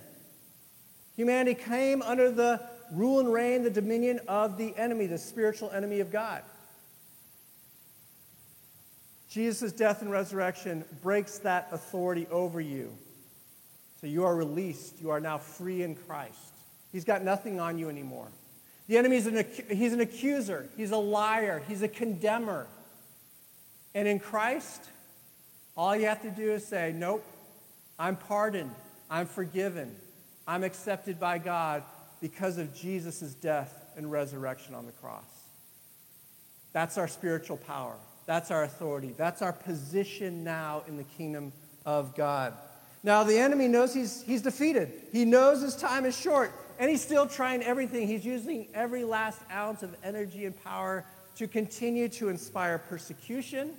Humanity 1.16 1.56
came 1.56 2.02
under 2.02 2.32
the 2.32 2.68
rule 2.92 3.22
and 3.22 3.32
reign, 3.32 3.64
the 3.64 3.70
dominion 3.70 4.20
of 4.28 4.58
the 4.58 4.76
enemy, 4.76 5.06
the 5.06 5.18
spiritual 5.18 5.72
enemy 5.72 6.02
of 6.02 6.12
God. 6.12 6.44
Jesus' 9.30 9.72
death 9.72 10.02
and 10.02 10.12
resurrection 10.12 10.84
breaks 11.04 11.38
that 11.40 11.70
authority 11.72 12.28
over 12.32 12.60
you. 12.60 12.92
So 14.02 14.08
you 14.08 14.26
are 14.26 14.36
released. 14.36 15.00
You 15.00 15.12
are 15.12 15.20
now 15.20 15.38
free 15.38 15.84
in 15.84 15.96
Christ. 15.96 16.54
He's 16.92 17.04
got 17.04 17.24
nothing 17.24 17.60
on 17.60 17.78
you 17.78 17.90
anymore. 17.90 18.28
The 18.88 18.98
enemy 18.98 19.18
is 19.18 19.28
an, 19.28 19.46
he's 19.70 19.94
an 19.94 20.00
accuser, 20.00 20.68
he's 20.76 20.90
a 20.90 20.98
liar, 20.98 21.62
he's 21.68 21.84
a 21.84 21.88
condemner. 21.88 22.66
And 23.94 24.08
in 24.08 24.20
Christ, 24.20 24.90
all 25.78 25.96
you 25.96 26.08
have 26.08 26.24
to 26.24 26.32
do 26.32 26.54
is 26.54 26.66
say, 26.66 26.92
Nope, 26.96 27.24
I'm 28.00 28.16
pardoned, 28.16 28.74
I'm 29.08 29.28
forgiven, 29.28 29.96
I'm 30.48 30.64
accepted 30.64 31.20
by 31.20 31.38
God 31.38 31.84
because 32.20 32.58
of 32.58 32.76
Jesus' 32.76 33.36
death 33.36 33.86
and 33.96 34.12
resurrection 34.12 34.74
on 34.74 34.88
the 34.88 34.92
cross. 34.94 35.24
That's 36.74 36.98
our 36.98 37.08
spiritual 37.08 37.58
power. 37.58 37.96
That's 38.30 38.52
our 38.52 38.64
authority. 38.64 39.16
That's 39.18 39.42
our 39.42 39.52
position 39.52 40.44
now 40.44 40.84
in 40.88 40.98
the 40.98 41.04
kingdom 41.04 41.52
of 41.84 42.16
God. 42.16 42.54
Now, 43.02 43.24
the 43.24 43.36
enemy 43.40 43.68
knows 43.68 43.92
he's, 43.92 44.22
he's 44.22 44.44
defeated. 44.44 44.92
He 45.12 45.26
knows 45.26 45.64
his 45.64 45.76
time 45.76 46.06
is 46.06 46.16
short, 46.16 46.52
and 46.78 46.92
he's 46.92 47.02
still 47.02 47.26
trying 47.26 47.64
everything. 47.64 48.06
He's 48.06 48.24
using 48.24 48.68
every 48.76 49.04
last 49.04 49.42
ounce 49.52 49.82
of 49.82 49.96
energy 50.04 50.46
and 50.46 50.56
power 50.64 51.06
to 51.38 51.48
continue 51.48 52.08
to 52.10 52.30
inspire 52.30 52.78
persecution 52.78 53.72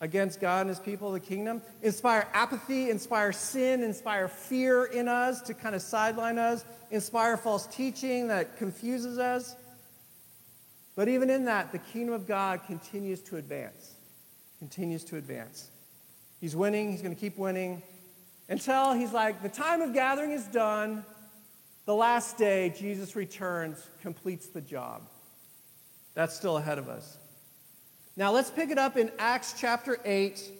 against 0.00 0.40
God 0.40 0.62
and 0.62 0.70
his 0.70 0.80
people, 0.80 1.12
the 1.12 1.20
kingdom, 1.20 1.60
inspire 1.82 2.28
apathy, 2.32 2.88
inspire 2.88 3.32
sin, 3.32 3.82
inspire 3.82 4.28
fear 4.28 4.86
in 4.86 5.08
us 5.08 5.42
to 5.42 5.52
kind 5.52 5.74
of 5.74 5.82
sideline 5.82 6.38
us, 6.38 6.64
inspire 6.90 7.36
false 7.36 7.66
teaching 7.66 8.28
that 8.28 8.56
confuses 8.56 9.18
us. 9.18 9.56
But 10.94 11.08
even 11.08 11.30
in 11.30 11.46
that, 11.46 11.72
the 11.72 11.78
kingdom 11.78 12.14
of 12.14 12.26
God 12.26 12.60
continues 12.66 13.20
to 13.22 13.36
advance. 13.36 13.94
Continues 14.58 15.04
to 15.04 15.16
advance. 15.16 15.70
He's 16.40 16.54
winning, 16.54 16.90
he's 16.90 17.02
going 17.02 17.14
to 17.14 17.20
keep 17.20 17.38
winning 17.38 17.82
until 18.48 18.92
he's 18.92 19.12
like, 19.12 19.42
the 19.42 19.48
time 19.48 19.80
of 19.80 19.94
gathering 19.94 20.32
is 20.32 20.44
done. 20.46 21.04
The 21.86 21.94
last 21.94 22.36
day, 22.36 22.74
Jesus 22.78 23.16
returns, 23.16 23.84
completes 24.02 24.48
the 24.48 24.60
job. 24.60 25.02
That's 26.14 26.36
still 26.36 26.58
ahead 26.58 26.78
of 26.78 26.88
us. 26.88 27.16
Now 28.16 28.30
let's 28.30 28.50
pick 28.50 28.70
it 28.70 28.78
up 28.78 28.96
in 28.96 29.10
Acts 29.18 29.54
chapter 29.58 29.98
8. 30.04 30.52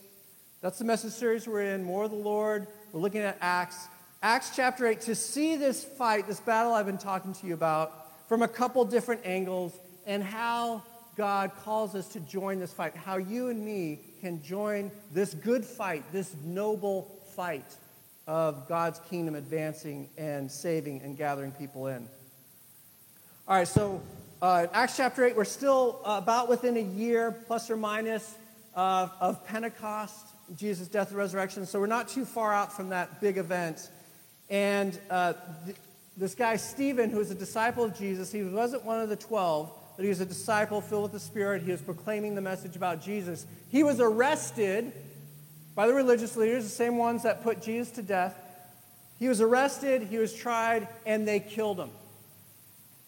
That's 0.63 0.79
the 0.79 0.85
message 0.85 1.13
series 1.13 1.47
we're 1.47 1.63
in, 1.63 1.85
More 1.85 2.05
of 2.05 2.11
the 2.11 2.17
Lord. 2.17 2.67
We're 2.93 3.01
looking 3.01 3.21
at 3.21 3.37
Acts. 3.41 3.89
Acts 4.23 4.57
chapter 4.57 4.87
8, 4.87 5.01
to 5.03 5.15
see 5.15 5.57
this 5.57 5.85
fight, 5.85 6.27
this 6.27 6.41
battle 6.41 6.73
I've 6.73 6.87
been 6.87 6.97
talking 6.97 7.35
to 7.35 7.47
you 7.47 7.55
about 7.55 8.29
from 8.29 8.43
a 8.43 8.49
couple 8.49 8.85
different 8.85 9.21
angles, 9.25 9.75
and 10.07 10.23
how 10.23 10.83
God 11.17 11.53
calls 11.63 11.95
us 11.95 12.09
to 12.09 12.21
join 12.21 12.59
this 12.59 12.73
fight, 12.73 12.97
how 12.97 13.17
you 13.17 13.49
and 13.49 13.65
me 13.65 13.99
can 14.21 14.43
join 14.43 14.91
this 15.13 15.35
good 15.35 15.65
fight, 15.65 16.05
this 16.13 16.35
noble 16.45 17.11
fight 17.37 17.77
of 18.27 18.69
God's 18.69 19.01
kingdom 19.11 19.35
advancing 19.35 20.09
and 20.17 20.51
saving 20.51 21.03
and 21.03 21.17
gathering 21.17 21.53
people 21.53 21.89
in. 21.89 22.09
All 23.49 23.57
right, 23.57 23.69
so 23.69 24.01
uh, 24.41 24.67
Acts 24.73 24.97
chapter 24.97 25.25
8, 25.25 25.37
we're 25.37 25.45
still 25.45 26.01
uh, 26.05 26.21
about 26.23 26.49
within 26.49 26.77
a 26.77 26.81
year, 26.81 27.33
plus 27.47 27.71
or 27.71 27.77
minus, 27.77 28.37
uh, 28.75 29.09
of 29.21 29.45
Pentecost, 29.47 30.27
Jesus' 30.57 30.89
death 30.89 31.09
and 31.09 31.19
resurrection. 31.19 31.67
So 31.67 31.81
we're 31.81 31.87
not 31.87 32.09
too 32.09 32.25
far 32.25 32.53
out 32.53 32.73
from 32.73 32.89
that 32.91 33.21
big 33.21 33.37
event. 33.37 33.91
And 34.49 34.99
uh, 35.11 35.35
th- 35.65 35.77
this 36.17 36.35
guy, 36.35 36.57
Stephen, 36.57 37.11
who 37.11 37.19
was 37.19 37.31
a 37.31 37.35
disciple 37.35 37.85
of 37.85 37.97
Jesus, 37.97 38.33
he 38.33 38.43
wasn't 38.43 38.85
one 38.85 39.01
of 39.01 39.09
the 39.09 39.17
12, 39.17 39.71
but 39.97 40.05
he 40.05 40.09
was 40.09 40.21
a 40.21 40.27
disciple 40.27 40.81
filled 40.81 41.05
with 41.05 41.13
the 41.13 41.21
Spirit. 41.21 41.63
He 41.63 41.71
was 41.71 41.81
proclaiming 41.81 42.35
the 42.35 42.41
message 42.41 42.77
about 42.77 43.03
Jesus. 43.03 43.47
He 43.71 43.83
was 43.83 44.01
arrested 44.01 44.93
by 45.75 45.87
the 45.87 45.95
religious 45.95 46.37
leaders, 46.37 46.65
the 46.65 46.71
same 46.71 46.97
ones 46.97 47.23
that 47.23 47.43
put 47.43 47.63
Jesus 47.63 47.91
to 47.93 48.03
death. 48.03 48.39
He 49.19 49.29
was 49.29 49.41
arrested, 49.41 50.03
he 50.03 50.19
was 50.19 50.35
tried, 50.35 50.89
and 51.07 51.27
they 51.27 51.41
killed 51.41 51.79
him. 51.79 51.91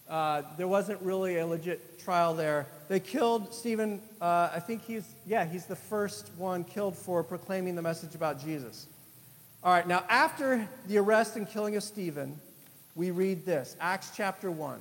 Uh, 0.08 0.42
there 0.56 0.68
wasn't 0.68 1.00
really 1.00 1.38
a 1.38 1.46
legit 1.46 1.98
trial 1.98 2.34
there. 2.34 2.66
They 2.88 3.00
killed 3.00 3.54
Stephen. 3.54 4.00
Uh, 4.20 4.50
I 4.54 4.60
think 4.60 4.84
he's, 4.84 5.14
yeah, 5.26 5.44
he's 5.46 5.64
the 5.64 5.76
first 5.76 6.30
one 6.36 6.62
killed 6.64 6.96
for 6.96 7.22
proclaiming 7.22 7.74
the 7.74 7.82
message 7.82 8.14
about 8.14 8.38
Jesus. 8.38 8.86
All 9.62 9.72
right, 9.72 9.86
now 9.86 10.04
after 10.10 10.68
the 10.86 10.98
arrest 10.98 11.36
and 11.36 11.48
killing 11.48 11.74
of 11.76 11.82
Stephen, 11.82 12.38
we 12.94 13.10
read 13.10 13.46
this 13.46 13.76
Acts 13.80 14.12
chapter 14.14 14.50
1. 14.50 14.78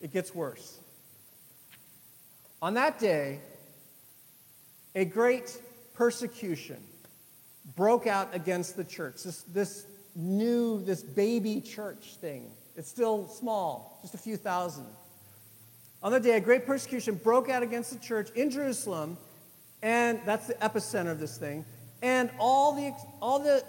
It 0.00 0.12
gets 0.12 0.34
worse. 0.34 0.78
On 2.62 2.74
that 2.74 2.98
day, 2.98 3.40
a 4.94 5.04
great 5.04 5.60
persecution 5.94 6.82
broke 7.74 8.06
out 8.06 8.34
against 8.34 8.76
the 8.76 8.84
church. 8.84 9.22
This, 9.22 9.42
this 9.42 9.86
new, 10.14 10.82
this 10.82 11.02
baby 11.02 11.60
church 11.60 12.16
thing. 12.20 12.50
It's 12.76 12.88
still 12.88 13.28
small, 13.28 13.98
just 14.02 14.14
a 14.14 14.18
few 14.18 14.36
thousand. 14.36 14.86
On 16.02 16.12
that 16.12 16.22
day, 16.22 16.36
a 16.36 16.40
great 16.40 16.66
persecution 16.66 17.16
broke 17.16 17.48
out 17.48 17.62
against 17.62 17.92
the 17.92 17.98
church 17.98 18.30
in 18.34 18.50
Jerusalem, 18.50 19.16
and 19.82 20.20
that's 20.24 20.46
the 20.46 20.54
epicenter 20.54 21.10
of 21.10 21.18
this 21.18 21.36
thing. 21.38 21.64
And 22.02 22.30
all 22.38 22.74
the, 22.74 22.94
all 23.20 23.38
the, 23.38 23.64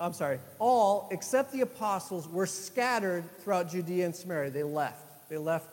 I'm 0.00 0.12
sorry, 0.12 0.40
all 0.58 1.08
except 1.10 1.52
the 1.52 1.62
apostles 1.62 2.28
were 2.28 2.46
scattered 2.46 3.24
throughout 3.40 3.70
Judea 3.70 4.06
and 4.06 4.14
Samaria. 4.14 4.50
They 4.50 4.64
left. 4.64 5.07
They 5.28 5.38
left 5.38 5.68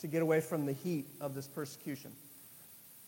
to 0.00 0.06
get 0.06 0.22
away 0.22 0.40
from 0.40 0.66
the 0.66 0.72
heat 0.72 1.06
of 1.20 1.34
this 1.34 1.46
persecution. 1.46 2.12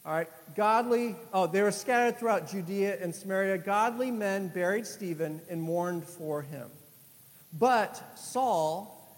All 0.04 0.12
right, 0.12 0.28
godly, 0.56 1.14
oh, 1.32 1.46
they 1.46 1.62
were 1.62 1.70
scattered 1.70 2.18
throughout 2.18 2.50
Judea 2.50 2.98
and 3.00 3.14
Samaria. 3.14 3.58
Godly 3.58 4.10
men 4.10 4.48
buried 4.48 4.86
Stephen 4.86 5.40
and 5.48 5.62
mourned 5.62 6.04
for 6.04 6.42
him. 6.42 6.68
But 7.56 8.18
Saul, 8.18 9.16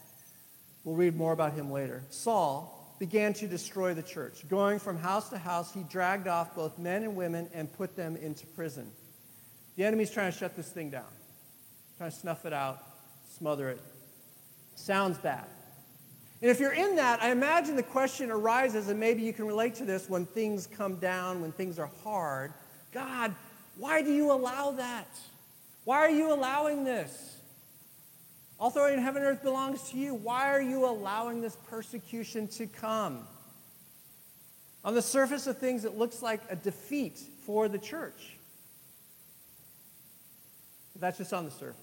we'll 0.84 0.96
read 0.96 1.16
more 1.16 1.32
about 1.32 1.54
him 1.54 1.70
later, 1.70 2.02
Saul 2.10 2.96
began 2.98 3.32
to 3.34 3.48
destroy 3.48 3.94
the 3.94 4.02
church. 4.02 4.46
Going 4.48 4.78
from 4.78 4.98
house 4.98 5.30
to 5.30 5.38
house, 5.38 5.72
he 5.72 5.82
dragged 5.84 6.28
off 6.28 6.54
both 6.54 6.78
men 6.78 7.02
and 7.02 7.16
women 7.16 7.48
and 7.54 7.72
put 7.72 7.96
them 7.96 8.16
into 8.16 8.46
prison. 8.48 8.90
The 9.76 9.84
enemy's 9.84 10.10
trying 10.10 10.30
to 10.30 10.38
shut 10.38 10.54
this 10.54 10.68
thing 10.68 10.90
down, 10.90 11.04
trying 11.96 12.10
to 12.10 12.16
snuff 12.16 12.44
it 12.44 12.52
out, 12.52 12.82
smother 13.36 13.70
it. 13.70 13.80
Sounds 14.74 15.18
bad. 15.18 15.46
And 16.44 16.50
if 16.50 16.60
you're 16.60 16.74
in 16.74 16.96
that, 16.96 17.22
I 17.22 17.30
imagine 17.30 17.74
the 17.74 17.82
question 17.82 18.30
arises, 18.30 18.90
and 18.90 19.00
maybe 19.00 19.22
you 19.22 19.32
can 19.32 19.46
relate 19.46 19.76
to 19.76 19.86
this 19.86 20.10
when 20.10 20.26
things 20.26 20.66
come 20.66 20.96
down, 20.96 21.40
when 21.40 21.52
things 21.52 21.78
are 21.78 21.88
hard. 22.02 22.52
God, 22.92 23.34
why 23.78 24.02
do 24.02 24.12
you 24.12 24.30
allow 24.30 24.72
that? 24.72 25.08
Why 25.84 26.00
are 26.00 26.10
you 26.10 26.34
allowing 26.34 26.84
this? 26.84 27.38
All 28.60 28.68
authority 28.68 28.98
in 28.98 29.02
heaven 29.02 29.22
and 29.22 29.30
earth 29.30 29.42
belongs 29.42 29.88
to 29.92 29.96
you. 29.96 30.12
Why 30.12 30.50
are 30.50 30.60
you 30.60 30.84
allowing 30.84 31.40
this 31.40 31.56
persecution 31.70 32.46
to 32.48 32.66
come? 32.66 33.26
On 34.84 34.94
the 34.94 35.00
surface 35.00 35.46
of 35.46 35.56
things, 35.56 35.86
it 35.86 35.96
looks 35.96 36.20
like 36.20 36.42
a 36.50 36.56
defeat 36.56 37.20
for 37.46 37.68
the 37.68 37.78
church. 37.78 38.36
But 40.92 41.00
that's 41.00 41.16
just 41.16 41.32
on 41.32 41.46
the 41.46 41.50
surface. 41.52 41.80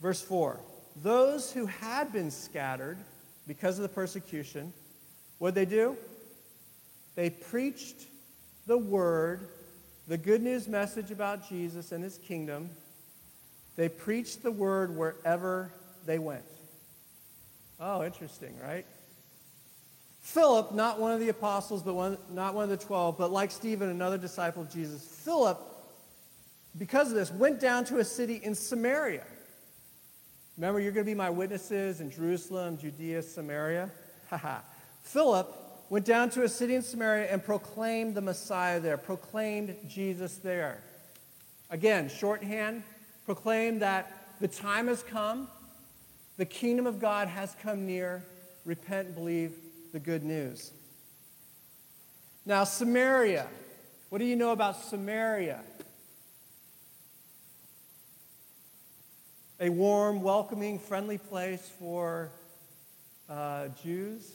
Verse 0.00 0.20
4 0.20 0.58
those 0.96 1.52
who 1.52 1.66
had 1.66 2.12
been 2.12 2.30
scattered 2.30 2.98
because 3.46 3.78
of 3.78 3.82
the 3.82 3.88
persecution, 3.88 4.72
what 5.38 5.54
did 5.54 5.68
they 5.68 5.74
do? 5.74 5.96
They 7.14 7.30
preached 7.30 8.06
the 8.66 8.78
word, 8.78 9.48
the 10.06 10.18
good 10.18 10.42
news 10.42 10.68
message 10.68 11.10
about 11.10 11.48
Jesus 11.48 11.92
and 11.92 12.02
his 12.02 12.18
kingdom. 12.18 12.70
They 13.76 13.88
preached 13.88 14.42
the 14.42 14.52
word 14.52 14.96
wherever 14.96 15.72
they 16.06 16.18
went. 16.18 16.44
Oh, 17.80 18.04
interesting, 18.04 18.54
right? 18.62 18.86
Philip, 20.20 20.72
not 20.72 21.00
one 21.00 21.10
of 21.10 21.20
the 21.20 21.30
apostles, 21.30 21.82
but 21.82 21.94
one, 21.94 22.16
not 22.30 22.54
one 22.54 22.64
of 22.64 22.70
the 22.70 22.76
twelve, 22.76 23.18
but 23.18 23.32
like 23.32 23.50
Stephen, 23.50 23.88
another 23.88 24.18
disciple 24.18 24.62
of 24.62 24.70
Jesus, 24.72 25.04
Philip, 25.04 25.60
because 26.78 27.08
of 27.08 27.14
this, 27.14 27.32
went 27.32 27.58
down 27.58 27.84
to 27.86 27.98
a 27.98 28.04
city 28.04 28.40
in 28.42 28.54
Samaria 28.54 29.24
Remember, 30.56 30.80
you're 30.80 30.92
going 30.92 31.06
to 31.06 31.10
be 31.10 31.14
my 31.14 31.30
witnesses 31.30 32.00
in 32.00 32.10
Jerusalem, 32.10 32.76
Judea, 32.76 33.22
Samaria. 33.22 33.90
Philip 35.02 35.52
went 35.88 36.04
down 36.04 36.30
to 36.30 36.42
a 36.42 36.48
city 36.48 36.74
in 36.74 36.82
Samaria 36.82 37.30
and 37.30 37.44
proclaimed 37.44 38.14
the 38.14 38.20
Messiah 38.20 38.80
there, 38.80 38.96
proclaimed 38.96 39.76
Jesus 39.88 40.36
there. 40.36 40.82
Again, 41.70 42.08
shorthand, 42.08 42.82
proclaimed 43.24 43.82
that 43.82 44.36
the 44.40 44.48
time 44.48 44.88
has 44.88 45.02
come, 45.02 45.48
the 46.36 46.44
kingdom 46.44 46.86
of 46.86 47.00
God 47.00 47.28
has 47.28 47.54
come 47.62 47.86
near. 47.86 48.24
Repent 48.64 49.08
and 49.08 49.14
believe 49.14 49.54
the 49.92 49.98
good 49.98 50.22
news. 50.22 50.72
Now, 52.46 52.64
Samaria. 52.64 53.46
What 54.08 54.18
do 54.18 54.24
you 54.24 54.36
know 54.36 54.52
about 54.52 54.76
Samaria? 54.76 55.60
A 59.62 59.68
warm, 59.68 60.22
welcoming, 60.22 60.76
friendly 60.76 61.18
place 61.18 61.70
for 61.78 62.32
uh, 63.30 63.68
Jews. 63.80 64.32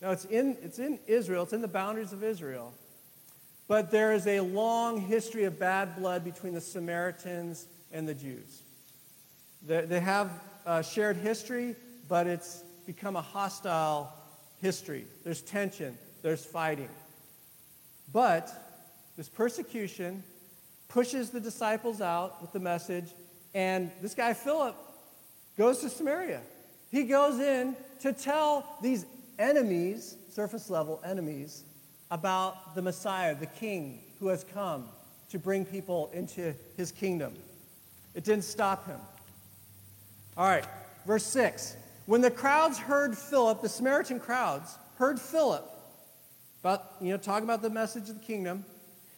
Now, 0.00 0.12
it's 0.12 0.26
in, 0.26 0.56
it's 0.62 0.78
in 0.78 1.00
Israel, 1.08 1.42
it's 1.42 1.52
in 1.52 1.60
the 1.60 1.66
boundaries 1.66 2.12
of 2.12 2.22
Israel. 2.22 2.72
But 3.66 3.90
there 3.90 4.12
is 4.12 4.28
a 4.28 4.38
long 4.38 5.00
history 5.00 5.42
of 5.42 5.58
bad 5.58 5.96
blood 5.96 6.22
between 6.22 6.54
the 6.54 6.60
Samaritans 6.60 7.66
and 7.92 8.06
the 8.06 8.14
Jews. 8.14 8.62
They, 9.66 9.86
they 9.86 9.98
have 9.98 10.30
uh, 10.66 10.82
shared 10.82 11.16
history, 11.16 11.74
but 12.08 12.28
it's 12.28 12.62
become 12.86 13.16
a 13.16 13.22
hostile 13.22 14.12
history. 14.60 15.04
There's 15.24 15.42
tension, 15.42 15.98
there's 16.22 16.44
fighting. 16.44 16.90
But 18.12 18.52
this 19.16 19.28
persecution 19.28 20.22
pushes 20.86 21.30
the 21.30 21.40
disciples 21.40 22.00
out 22.00 22.40
with 22.40 22.52
the 22.52 22.60
message 22.60 23.06
and 23.54 23.90
this 24.00 24.14
guy, 24.14 24.32
Philip, 24.34 24.74
goes 25.58 25.78
to 25.80 25.88
Samaria. 25.88 26.40
He 26.90 27.04
goes 27.04 27.40
in 27.40 27.76
to 28.00 28.12
tell 28.12 28.78
these 28.82 29.06
enemies, 29.38 30.16
surface 30.30 30.70
level 30.70 31.00
enemies, 31.04 31.64
about 32.10 32.74
the 32.74 32.82
Messiah, 32.82 33.34
the 33.34 33.46
King 33.46 34.00
who 34.20 34.28
has 34.28 34.44
come 34.44 34.88
to 35.30 35.38
bring 35.38 35.64
people 35.64 36.10
into 36.12 36.54
his 36.76 36.92
kingdom. 36.92 37.34
It 38.14 38.24
didn't 38.24 38.44
stop 38.44 38.86
him. 38.86 39.00
All 40.36 40.46
right, 40.46 40.66
verse 41.06 41.24
6. 41.24 41.76
When 42.06 42.20
the 42.20 42.30
crowds 42.30 42.78
heard 42.78 43.16
Philip, 43.16 43.62
the 43.62 43.68
Samaritan 43.68 44.20
crowds 44.20 44.76
heard 44.96 45.20
Philip 45.20 45.68
about, 46.60 46.92
you 47.00 47.10
know, 47.10 47.16
talking 47.16 47.44
about 47.44 47.62
the 47.62 47.70
message 47.70 48.08
of 48.08 48.20
the 48.20 48.24
kingdom, 48.24 48.64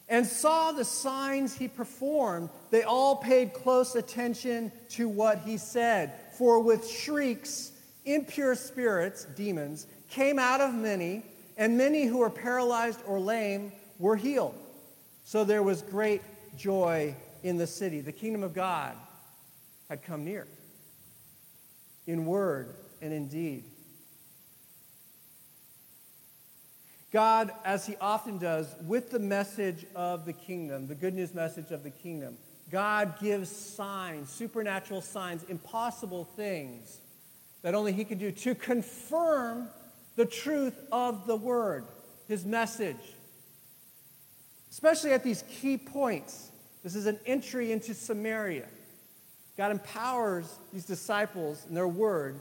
and 0.08 0.26
saw 0.26 0.72
the 0.72 0.84
signs 0.84 1.54
he 1.56 1.68
performed, 1.68 2.50
they 2.70 2.82
all 2.82 3.16
paid 3.16 3.52
close 3.52 3.94
attention 3.94 4.70
to 4.90 5.08
what 5.08 5.38
he 5.38 5.56
said. 5.56 6.12
For 6.38 6.60
with 6.60 6.88
shrieks, 6.88 7.72
impure 8.04 8.54
spirits, 8.54 9.24
demons, 9.24 9.86
came 10.08 10.38
out 10.38 10.60
of 10.60 10.74
many, 10.74 11.22
and 11.56 11.78
many 11.78 12.04
who 12.04 12.18
were 12.18 12.30
paralyzed 12.30 13.00
or 13.06 13.18
lame 13.18 13.72
were 13.98 14.16
healed. 14.16 14.54
So 15.24 15.44
there 15.44 15.62
was 15.62 15.82
great 15.82 16.20
joy 16.56 17.14
in 17.42 17.56
the 17.56 17.66
city. 17.66 18.00
The 18.00 18.12
kingdom 18.12 18.42
of 18.42 18.52
God 18.52 18.94
had 19.88 20.02
come 20.02 20.24
near 20.24 20.46
in 22.06 22.26
word 22.26 22.74
and 23.00 23.12
in 23.12 23.28
deed. 23.28 23.64
God, 27.14 27.52
as 27.64 27.86
he 27.86 27.94
often 28.00 28.38
does, 28.38 28.74
with 28.84 29.12
the 29.12 29.20
message 29.20 29.86
of 29.94 30.24
the 30.24 30.32
kingdom, 30.32 30.88
the 30.88 30.96
good 30.96 31.14
news 31.14 31.32
message 31.32 31.70
of 31.70 31.84
the 31.84 31.90
kingdom, 31.90 32.36
God 32.72 33.20
gives 33.20 33.48
signs, 33.48 34.30
supernatural 34.30 35.00
signs, 35.00 35.44
impossible 35.44 36.24
things 36.24 36.98
that 37.62 37.72
only 37.72 37.92
he 37.92 38.04
can 38.04 38.18
do 38.18 38.32
to 38.32 38.56
confirm 38.56 39.68
the 40.16 40.26
truth 40.26 40.74
of 40.90 41.28
the 41.28 41.36
word, 41.36 41.84
his 42.26 42.44
message. 42.44 43.14
Especially 44.72 45.12
at 45.12 45.22
these 45.22 45.44
key 45.48 45.78
points. 45.78 46.50
This 46.82 46.96
is 46.96 47.06
an 47.06 47.20
entry 47.26 47.70
into 47.70 47.94
Samaria. 47.94 48.66
God 49.56 49.70
empowers 49.70 50.52
these 50.72 50.84
disciples 50.84 51.64
and 51.68 51.76
their 51.76 51.86
word 51.86 52.40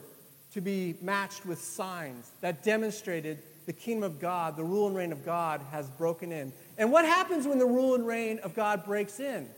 to 0.54 0.62
be 0.62 0.96
matched 1.00 1.46
with 1.46 1.62
signs 1.62 2.32
that 2.42 2.64
demonstrated 2.64 3.38
the 3.66 3.74
kingdom 3.74 4.04
of 4.04 4.20
God, 4.20 4.56
the 4.56 4.64
rule 4.64 4.88
and 4.88 4.96
reign 4.96 5.12
of 5.12 5.26
God 5.26 5.62
has 5.72 5.90
broken 5.90 6.32
in. 6.32 6.54
And 6.78 6.92
what 6.92 7.06
happens 7.06 7.48
when 7.48 7.60
the 7.60 7.66
rule 7.66 7.96
and 7.96 8.06
reign 8.06 8.40
of 8.40 8.54
God 8.54 8.86
breaks 8.86 9.20
in? 9.20 9.50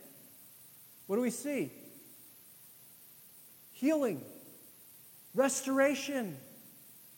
What 1.08 1.16
do 1.18 1.22
we 1.22 1.30
see? 1.30 1.72
Healing, 3.72 4.22
restoration, 5.34 6.38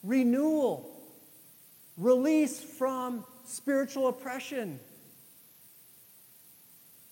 renewal, 0.03 0.89
release 1.97 2.59
from 2.59 3.23
spiritual 3.45 4.07
oppression. 4.07 4.79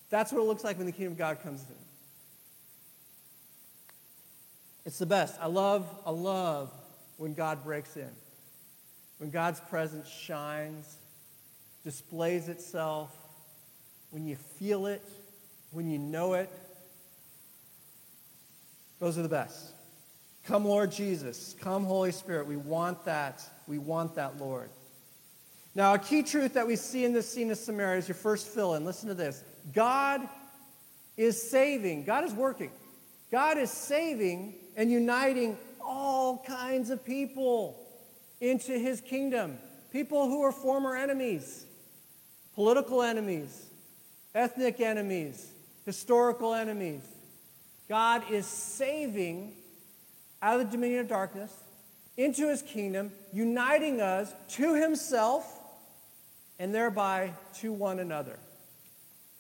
That's 0.10 0.32
what 0.32 0.42
it 0.42 0.46
looks 0.46 0.64
like 0.64 0.78
when 0.78 0.86
the 0.86 0.92
kingdom 0.92 1.14
of 1.14 1.18
God 1.18 1.42
comes 1.42 1.62
in. 1.62 1.76
It's 4.86 5.00
the 5.00 5.06
best. 5.06 5.36
I 5.42 5.48
love, 5.48 5.88
I 6.06 6.12
love 6.12 6.72
when 7.18 7.34
God 7.34 7.64
breaks 7.64 7.98
in 7.98 8.12
when 9.18 9.30
God's 9.30 9.60
presence 9.62 10.08
shines, 10.08 10.98
displays 11.84 12.50
itself, 12.50 13.16
when 14.12 14.26
you 14.26 14.36
feel 14.36 14.86
it, 14.86 15.04
when 15.72 15.90
you 15.90 16.00
know 16.00 16.34
it, 16.34 16.50
those 19.00 19.18
are 19.18 19.24
the 19.24 19.30
best. 19.30 19.72
Come, 20.46 20.66
Lord 20.66 20.92
Jesus. 20.92 21.56
Come, 21.60 21.86
Holy 21.86 22.12
Spirit. 22.12 22.48
We 22.48 22.56
want 22.56 23.06
that. 23.06 23.44
We 23.68 23.78
want 23.78 24.16
that, 24.16 24.40
Lord. 24.40 24.70
Now, 25.74 25.94
a 25.94 26.00
key 26.00 26.24
truth 26.24 26.54
that 26.54 26.66
we 26.66 26.76
see 26.76 27.04
in 27.04 27.12
this 27.12 27.30
scene 27.30 27.52
of 27.52 27.58
Samaria 27.58 27.98
is 27.98 28.08
your 28.08 28.16
first 28.16 28.48
fill 28.48 28.76
in. 28.76 28.86
Listen 28.86 29.10
to 29.10 29.16
this 29.16 29.44
God 29.74 30.22
is 31.18 31.42
saving, 31.50 32.06
God 32.06 32.24
is 32.24 32.34
working. 32.34 32.72
God 33.32 33.58
is 33.58 33.72
saving 33.72 34.56
and 34.78 34.90
uniting 34.92 35.58
all 35.84 36.44
kinds 36.46 36.90
of 36.90 37.04
people 37.04 37.85
into 38.50 38.78
his 38.78 39.02
kingdom. 39.02 39.58
People 39.92 40.28
who 40.28 40.42
are 40.44 40.52
former 40.52 40.96
enemies, 40.96 41.66
political 42.54 43.02
enemies, 43.02 43.66
ethnic 44.34 44.80
enemies, 44.80 45.52
historical 45.86 46.54
enemies. 46.54 47.02
God 47.88 48.24
is 48.32 48.46
saving 48.46 49.54
out 50.42 50.60
of 50.60 50.66
the 50.66 50.72
dominion 50.72 51.02
of 51.02 51.08
darkness 51.08 51.54
into 52.18 52.50
his 52.50 52.62
kingdom, 52.62 53.12
uniting 53.34 54.02
us 54.02 54.34
to 54.50 54.74
himself 54.74 55.60
and 56.60 56.74
thereby 56.74 57.32
to 57.56 57.72
one 57.72 58.00
another. 58.00 58.40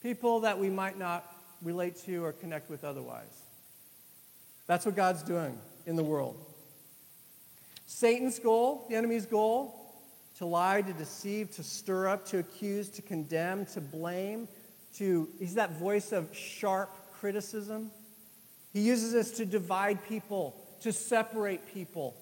People 0.01 0.41
that 0.41 0.59
we 0.59 0.69
might 0.69 0.97
not 0.97 1.25
relate 1.61 1.95
to 2.05 2.23
or 2.23 2.31
connect 2.31 2.69
with 2.69 2.83
otherwise. 2.83 3.41
That's 4.67 4.85
what 4.85 4.95
God's 4.95 5.23
doing 5.23 5.57
in 5.85 5.95
the 5.95 6.03
world. 6.03 6.37
Satan's 7.85 8.39
goal, 8.39 8.85
the 8.89 8.95
enemy's 8.95 9.25
goal, 9.25 9.81
to 10.37 10.45
lie, 10.45 10.81
to 10.81 10.93
deceive, 10.93 11.51
to 11.51 11.63
stir 11.63 12.07
up, 12.07 12.25
to 12.27 12.39
accuse, 12.39 12.89
to 12.89 13.01
condemn, 13.01 13.65
to 13.67 13.81
blame, 13.81 14.47
to 14.97 15.29
he's 15.39 15.55
that 15.55 15.77
voice 15.79 16.11
of 16.11 16.35
sharp 16.35 16.89
criticism. 17.13 17.91
He 18.73 18.81
uses 18.81 19.13
us 19.15 19.31
to 19.37 19.45
divide 19.45 20.05
people, 20.07 20.55
to 20.81 20.91
separate 20.91 21.73
people. 21.73 22.15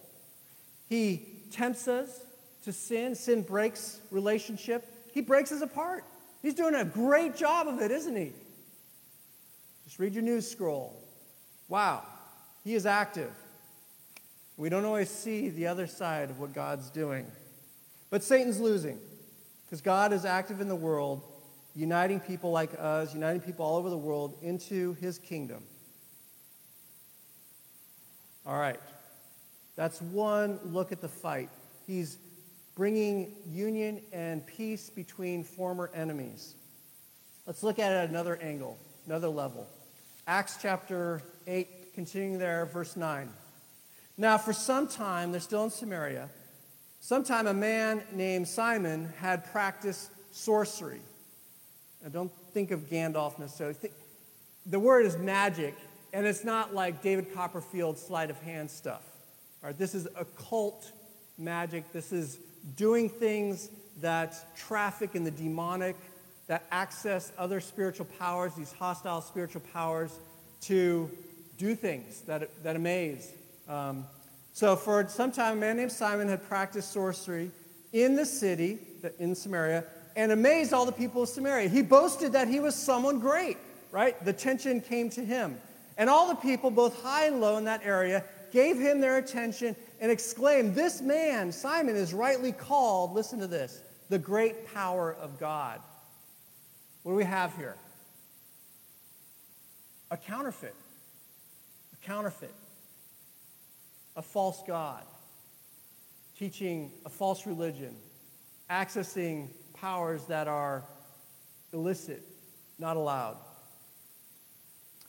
He 0.89 1.25
tempts 1.51 1.87
us 1.87 2.21
to 2.63 2.71
sin. 2.71 3.15
Sin 3.15 3.41
breaks 3.41 3.99
relationship. 4.11 4.85
He 5.11 5.21
breaks 5.21 5.51
us 5.51 5.61
apart. 5.61 6.03
He's 6.41 6.53
doing 6.53 6.75
a 6.75 6.85
great 6.85 7.35
job 7.35 7.67
of 7.67 7.81
it, 7.81 7.89
isn't 7.89 8.15
he? 8.15 8.33
Just 9.85 9.99
read 9.99 10.13
your 10.13 10.23
news 10.23 10.49
scroll. 10.49 10.95
Wow, 11.67 12.03
he 12.63 12.75
is 12.75 12.85
active. 12.85 13.31
We 14.57 14.69
don't 14.69 14.85
always 14.85 15.09
see 15.09 15.49
the 15.49 15.67
other 15.67 15.87
side 15.87 16.29
of 16.29 16.39
what 16.39 16.53
God's 16.53 16.89
doing. 16.89 17.25
But 18.09 18.23
Satan's 18.23 18.59
losing 18.59 18.99
because 19.65 19.81
God 19.81 20.13
is 20.13 20.25
active 20.25 20.61
in 20.61 20.67
the 20.67 20.75
world, 20.75 21.23
uniting 21.75 22.19
people 22.19 22.51
like 22.51 22.71
us, 22.77 23.13
uniting 23.13 23.41
people 23.41 23.65
all 23.65 23.77
over 23.77 23.89
the 23.89 23.97
world 23.97 24.37
into 24.43 24.93
his 25.01 25.17
kingdom. 25.17 25.63
All 28.45 28.57
right. 28.57 28.79
That's 29.75 30.01
one 30.01 30.59
look 30.63 30.91
at 30.91 31.01
the 31.01 31.07
fight. 31.07 31.49
He's 31.87 32.19
bringing 32.75 33.33
union 33.49 34.01
and 34.11 34.45
peace 34.45 34.89
between 34.89 35.43
former 35.43 35.89
enemies. 35.95 36.55
Let's 37.47 37.63
look 37.63 37.79
at 37.79 37.91
it 37.91 37.95
at 37.95 38.09
another 38.09 38.37
angle, 38.37 38.77
another 39.07 39.29
level. 39.29 39.67
Acts 40.27 40.57
chapter 40.61 41.23
8, 41.47 41.93
continuing 41.93 42.37
there, 42.37 42.65
verse 42.67 42.95
9. 42.95 43.29
Now, 44.17 44.37
for 44.37 44.53
some 44.53 44.87
time, 44.87 45.31
they're 45.31 45.41
still 45.41 45.63
in 45.63 45.69
Samaria. 45.69 46.29
Sometime 46.99 47.47
a 47.47 47.53
man 47.53 48.03
named 48.13 48.47
Simon 48.47 49.11
had 49.19 49.51
practiced 49.51 50.09
sorcery. 50.31 51.01
Now, 52.01 52.09
don't 52.09 52.31
think 52.53 52.71
of 52.71 52.89
Gandalf 52.89 53.39
necessarily. 53.39 53.73
Think, 53.73 53.93
the 54.65 54.79
word 54.79 55.05
is 55.05 55.17
magic, 55.17 55.75
and 56.13 56.25
it's 56.25 56.43
not 56.43 56.73
like 56.73 57.01
David 57.01 57.33
Copperfield 57.33 57.97
sleight 57.97 58.29
of 58.29 58.39
hand 58.41 58.69
stuff. 58.69 59.03
All 59.61 59.69
right, 59.69 59.77
this 59.77 59.95
is 59.95 60.07
occult 60.15 60.91
magic. 61.37 61.91
This 61.91 62.11
is 62.13 62.37
doing 62.75 63.09
things 63.09 63.69
that 64.01 64.55
traffic 64.55 65.15
in 65.15 65.23
the 65.23 65.31
demonic, 65.31 65.95
that 66.47 66.65
access 66.71 67.31
other 67.37 67.59
spiritual 67.59 68.05
powers, 68.19 68.53
these 68.53 68.71
hostile 68.71 69.21
spiritual 69.21 69.61
powers, 69.73 70.11
to 70.61 71.09
do 71.57 71.75
things 71.75 72.21
that, 72.21 72.49
that 72.63 72.75
amaze. 72.75 73.31
Um, 73.67 74.05
so, 74.51 74.75
for 74.75 75.07
some 75.07 75.31
time, 75.31 75.57
a 75.57 75.59
man 75.61 75.77
named 75.77 75.91
Simon 75.91 76.27
had 76.27 76.43
practiced 76.43 76.91
sorcery 76.91 77.51
in 77.91 78.15
the 78.15 78.25
city, 78.25 78.79
in 79.19 79.33
Samaria, 79.33 79.85
and 80.15 80.31
amazed 80.31 80.73
all 80.73 80.85
the 80.85 80.91
people 80.91 81.23
of 81.23 81.29
Samaria. 81.29 81.69
He 81.69 81.81
boasted 81.81 82.33
that 82.33 82.47
he 82.47 82.59
was 82.59 82.75
someone 82.75 83.19
great, 83.19 83.57
right? 83.91 84.23
The 84.23 84.29
attention 84.29 84.81
came 84.81 85.09
to 85.11 85.25
him. 85.25 85.57
And 85.97 86.09
all 86.09 86.27
the 86.27 86.35
people, 86.35 86.69
both 86.71 87.01
high 87.01 87.25
and 87.25 87.41
low 87.41 87.57
in 87.57 87.65
that 87.65 87.81
area, 87.83 88.23
gave 88.51 88.79
him 88.79 88.99
their 88.99 89.17
attention 89.17 89.75
and 89.99 90.11
exclaimed, 90.11 90.75
This 90.75 91.01
man, 91.01 91.51
Simon, 91.51 91.95
is 91.95 92.13
rightly 92.13 92.51
called, 92.51 93.13
listen 93.13 93.39
to 93.39 93.47
this, 93.47 93.81
the 94.09 94.19
great 94.19 94.71
power 94.73 95.15
of 95.15 95.39
God. 95.39 95.79
What 97.01 97.13
do 97.13 97.15
we 97.15 97.23
have 97.23 97.55
here? 97.55 97.75
A 100.11 100.17
counterfeit. 100.17 100.75
A 101.93 102.05
counterfeit 102.05 102.53
a 104.15 104.21
false 104.21 104.61
God, 104.67 105.03
teaching 106.37 106.91
a 107.05 107.09
false 107.09 107.45
religion, 107.45 107.95
accessing 108.69 109.49
powers 109.73 110.25
that 110.25 110.47
are 110.47 110.83
illicit, 111.73 112.23
not 112.79 112.97
allowed. 112.97 113.37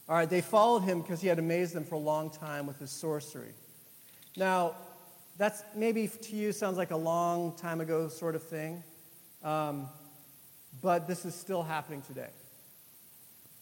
All 0.08 0.16
right, 0.16 0.28
they 0.28 0.40
followed 0.40 0.80
him 0.80 1.00
because 1.00 1.20
he 1.20 1.28
had 1.28 1.38
amazed 1.38 1.74
them 1.74 1.84
for 1.84 1.94
a 1.94 1.98
long 1.98 2.30
time 2.30 2.66
with 2.66 2.78
his 2.78 2.90
sorcery. 2.90 3.52
Now, 4.36 4.74
that's 5.38 5.62
maybe 5.74 6.08
to 6.08 6.36
you 6.36 6.52
sounds 6.52 6.76
like 6.76 6.90
a 6.90 6.96
long 6.96 7.56
time 7.56 7.80
ago 7.80 8.08
sort 8.08 8.34
of 8.34 8.42
thing, 8.42 8.82
um, 9.42 9.88
but 10.82 11.08
this 11.08 11.24
is 11.24 11.34
still 11.34 11.62
happening 11.62 12.02
today. 12.02 12.28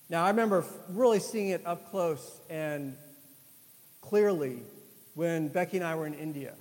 Now, 0.08 0.24
I 0.24 0.28
remember 0.28 0.64
really 0.90 1.20
seeing 1.20 1.50
it 1.50 1.62
up 1.64 1.90
close 1.90 2.40
and 2.50 2.96
clearly 4.00 4.62
when 5.14 5.48
Becky 5.48 5.76
and 5.76 5.86
I 5.86 5.94
were 5.94 6.06
in 6.06 6.14
India. 6.14 6.54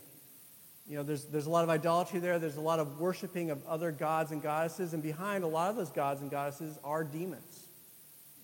You 0.87 0.97
know, 0.97 1.03
there's, 1.03 1.25
there's 1.25 1.45
a 1.45 1.49
lot 1.49 1.63
of 1.63 1.69
idolatry 1.69 2.19
there. 2.19 2.39
There's 2.39 2.57
a 2.57 2.61
lot 2.61 2.79
of 2.79 2.99
worshiping 2.99 3.49
of 3.49 3.65
other 3.65 3.91
gods 3.91 4.31
and 4.31 4.41
goddesses. 4.41 4.93
And 4.93 5.01
behind 5.01 5.43
a 5.43 5.47
lot 5.47 5.69
of 5.69 5.75
those 5.75 5.91
gods 5.91 6.21
and 6.21 6.29
goddesses 6.29 6.77
are 6.83 7.03
demons. 7.03 7.67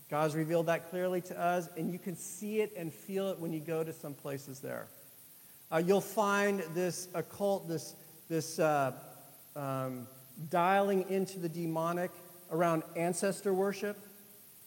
God's 0.10 0.36
revealed 0.36 0.68
that 0.68 0.90
clearly 0.90 1.20
to 1.22 1.38
us, 1.38 1.68
and 1.76 1.92
you 1.92 2.00
can 2.00 2.16
see 2.16 2.62
it 2.62 2.72
and 2.78 2.94
feel 2.94 3.30
it 3.30 3.40
when 3.40 3.52
you 3.52 3.60
go 3.60 3.84
to 3.84 3.92
some 3.92 4.14
places 4.14 4.60
there. 4.60 4.88
Uh, 5.70 5.82
you'll 5.86 6.00
find 6.00 6.64
this 6.74 7.10
occult, 7.14 7.68
this, 7.68 7.96
this 8.30 8.58
uh, 8.58 8.94
um, 9.58 10.08
dialing 10.50 11.10
into 11.10 11.40
the 11.40 11.50
demonic 11.50 12.12
around 12.52 12.84
ancestor 12.96 13.54
worship 13.54 13.98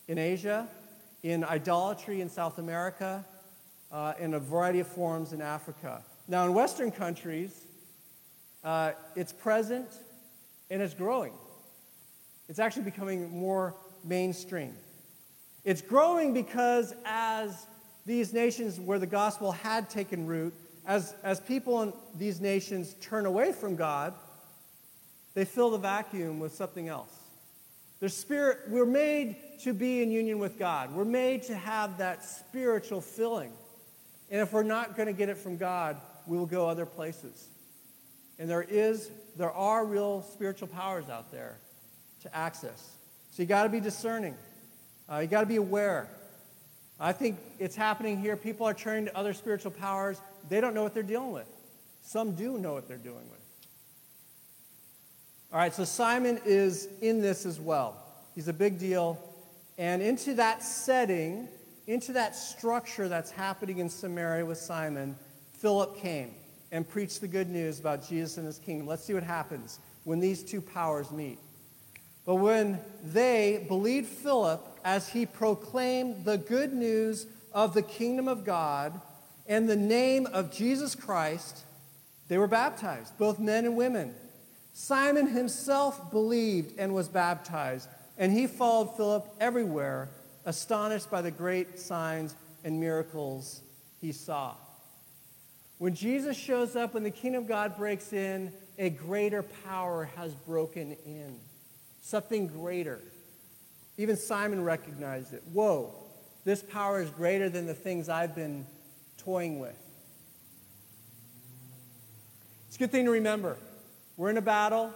in 0.09 0.18
Asia, 0.18 0.68
in 1.22 1.42
idolatry 1.44 2.20
in 2.20 2.29
South 2.29 2.59
America, 2.59 3.24
uh, 3.92 4.14
in 4.18 4.35
a 4.35 4.38
variety 4.38 4.81
of 4.81 4.87
forms 4.87 5.33
in 5.33 5.40
Africa. 5.40 6.03
Now, 6.29 6.44
in 6.46 6.55
Western 6.55 6.90
countries, 6.90 7.64
uh, 8.62 8.92
it's 9.16 9.33
present 9.33 9.88
and 10.70 10.81
it's 10.81 10.94
growing. 10.94 11.33
It's 12.48 12.59
actually 12.59 12.85
becoming 12.85 13.31
more 13.31 13.74
mainstream. 14.05 14.74
It's 15.64 15.83
growing 15.83 16.33
because 16.33 16.94
as 17.05 17.66
these 18.07 18.33
nations 18.33 18.81
where 18.81 18.98
the 18.98 19.07
gospel 19.07 19.53
had 19.53 19.90
taken 19.90 20.26
root, 20.26 20.55
as, 20.87 21.14
as 21.22 21.40
people 21.40 21.83
in 21.83 21.92
these 22.16 22.40
nations 22.40 22.94
turn 23.00 23.26
away 23.26 23.53
from 23.53 23.76
God, 23.76 24.14
they 25.35 25.44
fill 25.44 25.70
the 25.70 25.79
vacuum 25.79 26.40
with 26.40 26.55
something 26.55 26.88
else. 26.88 27.14
Their 28.00 28.09
spirit, 28.09 28.61
we're 28.68 28.87
made 28.87 29.37
to 29.61 29.74
be 29.74 30.03
in 30.03 30.11
union 30.11 30.38
with 30.38 30.59
God. 30.59 30.94
We're 30.94 31.05
made 31.05 31.42
to 31.44 31.55
have 31.55 31.98
that 31.98 32.24
spiritual 32.24 33.00
filling. 33.00 33.53
And 34.31 34.40
if 34.40 34.53
we're 34.53 34.62
not 34.62 34.97
going 34.97 35.07
to 35.07 35.12
get 35.12 35.29
it 35.29 35.37
from 35.37 35.57
God, 35.57 35.97
we 36.27 36.38
will 36.38 36.47
go 36.47 36.69
other 36.69 36.87
places. 36.87 37.49
And 38.38 38.49
there 38.49 38.62
is, 38.62 39.11
there 39.37 39.51
are 39.51 39.85
real 39.85 40.23
spiritual 40.33 40.69
powers 40.69 41.09
out 41.09 41.31
there 41.33 41.59
to 42.23 42.35
access. 42.35 42.97
So 43.33 43.43
you 43.43 43.49
got 43.49 43.64
to 43.64 43.69
be 43.69 43.81
discerning. 43.81 44.35
Uh, 45.11 45.19
you 45.19 45.27
got 45.27 45.40
to 45.40 45.47
be 45.47 45.57
aware. 45.57 46.09
I 46.99 47.12
think 47.12 47.38
it's 47.59 47.75
happening 47.75 48.19
here. 48.19 48.37
People 48.37 48.66
are 48.66 48.75
turning 48.75 49.07
to 49.07 49.16
other 49.16 49.33
spiritual 49.33 49.73
powers. 49.73 50.21
They 50.49 50.61
don't 50.61 50.75
know 50.75 50.83
what 50.83 50.95
they're 50.95 51.03
dealing 51.03 51.33
with. 51.33 51.49
Some 52.03 52.35
do 52.35 52.59
know 52.59 52.75
what 52.75 52.88
they're 52.88 52.97
dealing 52.97 53.29
with. 53.31 53.40
All 55.53 55.59
right, 55.59 55.75
so 55.75 55.85
Simon 55.85 56.40
is 56.45 56.88
in 57.01 57.21
this 57.21 57.45
as 57.45 57.59
well. 57.59 57.97
He's 58.35 58.49
a 58.49 58.53
big 58.53 58.79
deal. 58.79 59.19
And 59.79 60.01
into 60.03 60.35
that 60.35 60.62
setting, 60.62 61.49
into 61.90 62.12
that 62.12 62.37
structure 62.37 63.09
that's 63.09 63.33
happening 63.33 63.79
in 63.79 63.88
Samaria 63.90 64.46
with 64.46 64.59
Simon, 64.59 65.16
Philip 65.55 65.96
came 65.96 66.31
and 66.70 66.88
preached 66.88 67.20
the 67.20 67.26
good 67.26 67.50
news 67.50 67.81
about 67.81 68.09
Jesus 68.09 68.37
and 68.37 68.46
his 68.46 68.61
kingdom. 68.61 68.87
Let's 68.87 69.03
see 69.03 69.12
what 69.12 69.24
happens 69.24 69.81
when 70.05 70.20
these 70.20 70.44
two 70.44 70.61
powers 70.61 71.11
meet. 71.11 71.38
But 72.24 72.37
when 72.37 72.79
they 73.03 73.64
believed 73.66 74.07
Philip 74.07 74.64
as 74.85 75.09
he 75.09 75.26
proclaimed 75.26 76.24
the 76.24 76.38
good 76.38 76.72
news 76.72 77.26
of 77.53 77.74
the 77.74 77.83
kingdom 77.83 78.29
of 78.29 78.44
God 78.44 79.00
and 79.48 79.68
the 79.68 79.74
name 79.74 80.29
of 80.33 80.53
Jesus 80.53 80.94
Christ, 80.94 81.64
they 82.29 82.38
were 82.38 82.46
baptized, 82.46 83.18
both 83.18 83.40
men 83.40 83.64
and 83.64 83.76
women. 83.76 84.14
Simon 84.72 85.26
himself 85.26 86.12
believed 86.12 86.79
and 86.79 86.94
was 86.94 87.09
baptized, 87.09 87.88
and 88.16 88.31
he 88.31 88.46
followed 88.46 88.96
Philip 88.96 89.29
everywhere 89.40 90.09
astonished 90.44 91.11
by 91.11 91.22
the 91.22 91.31
great 91.31 91.79
signs 91.79 92.35
and 92.64 92.81
miracles 92.81 93.61
he 94.00 94.12
saw. 94.12 94.55
When 95.79 95.94
Jesus 95.94 96.37
shows 96.37 96.76
up, 96.76 96.94
when 96.94 97.05
the 97.05 97.11
kingdom 97.11 97.44
of 97.44 97.48
God 97.48 97.76
breaks 97.76 98.12
in, 98.12 98.53
a 98.79 98.90
greater 98.90 99.42
power 99.42 100.11
has 100.16 100.35
broken 100.35 100.96
in. 101.07 101.38
Something 102.03 102.48
greater. 102.48 103.00
Even 103.96 104.16
Simon 104.16 104.62
recognized 104.62 105.35
it. 105.35 105.42
Whoa, 105.53 105.94
this 106.44 106.62
power 106.62 107.00
is 107.00 107.11
greater 107.11 107.48
than 107.48 107.66
the 107.66 107.74
things 107.74 108.09
I've 108.09 108.35
been 108.35 108.66
toying 109.18 109.59
with. 109.59 109.76
It's 112.66 112.76
a 112.76 112.79
good 112.79 112.92
thing 112.92 113.05
to 113.07 113.11
remember. 113.11 113.57
We're 114.16 114.31
in 114.31 114.37
a 114.37 114.42
battle, 114.42 114.92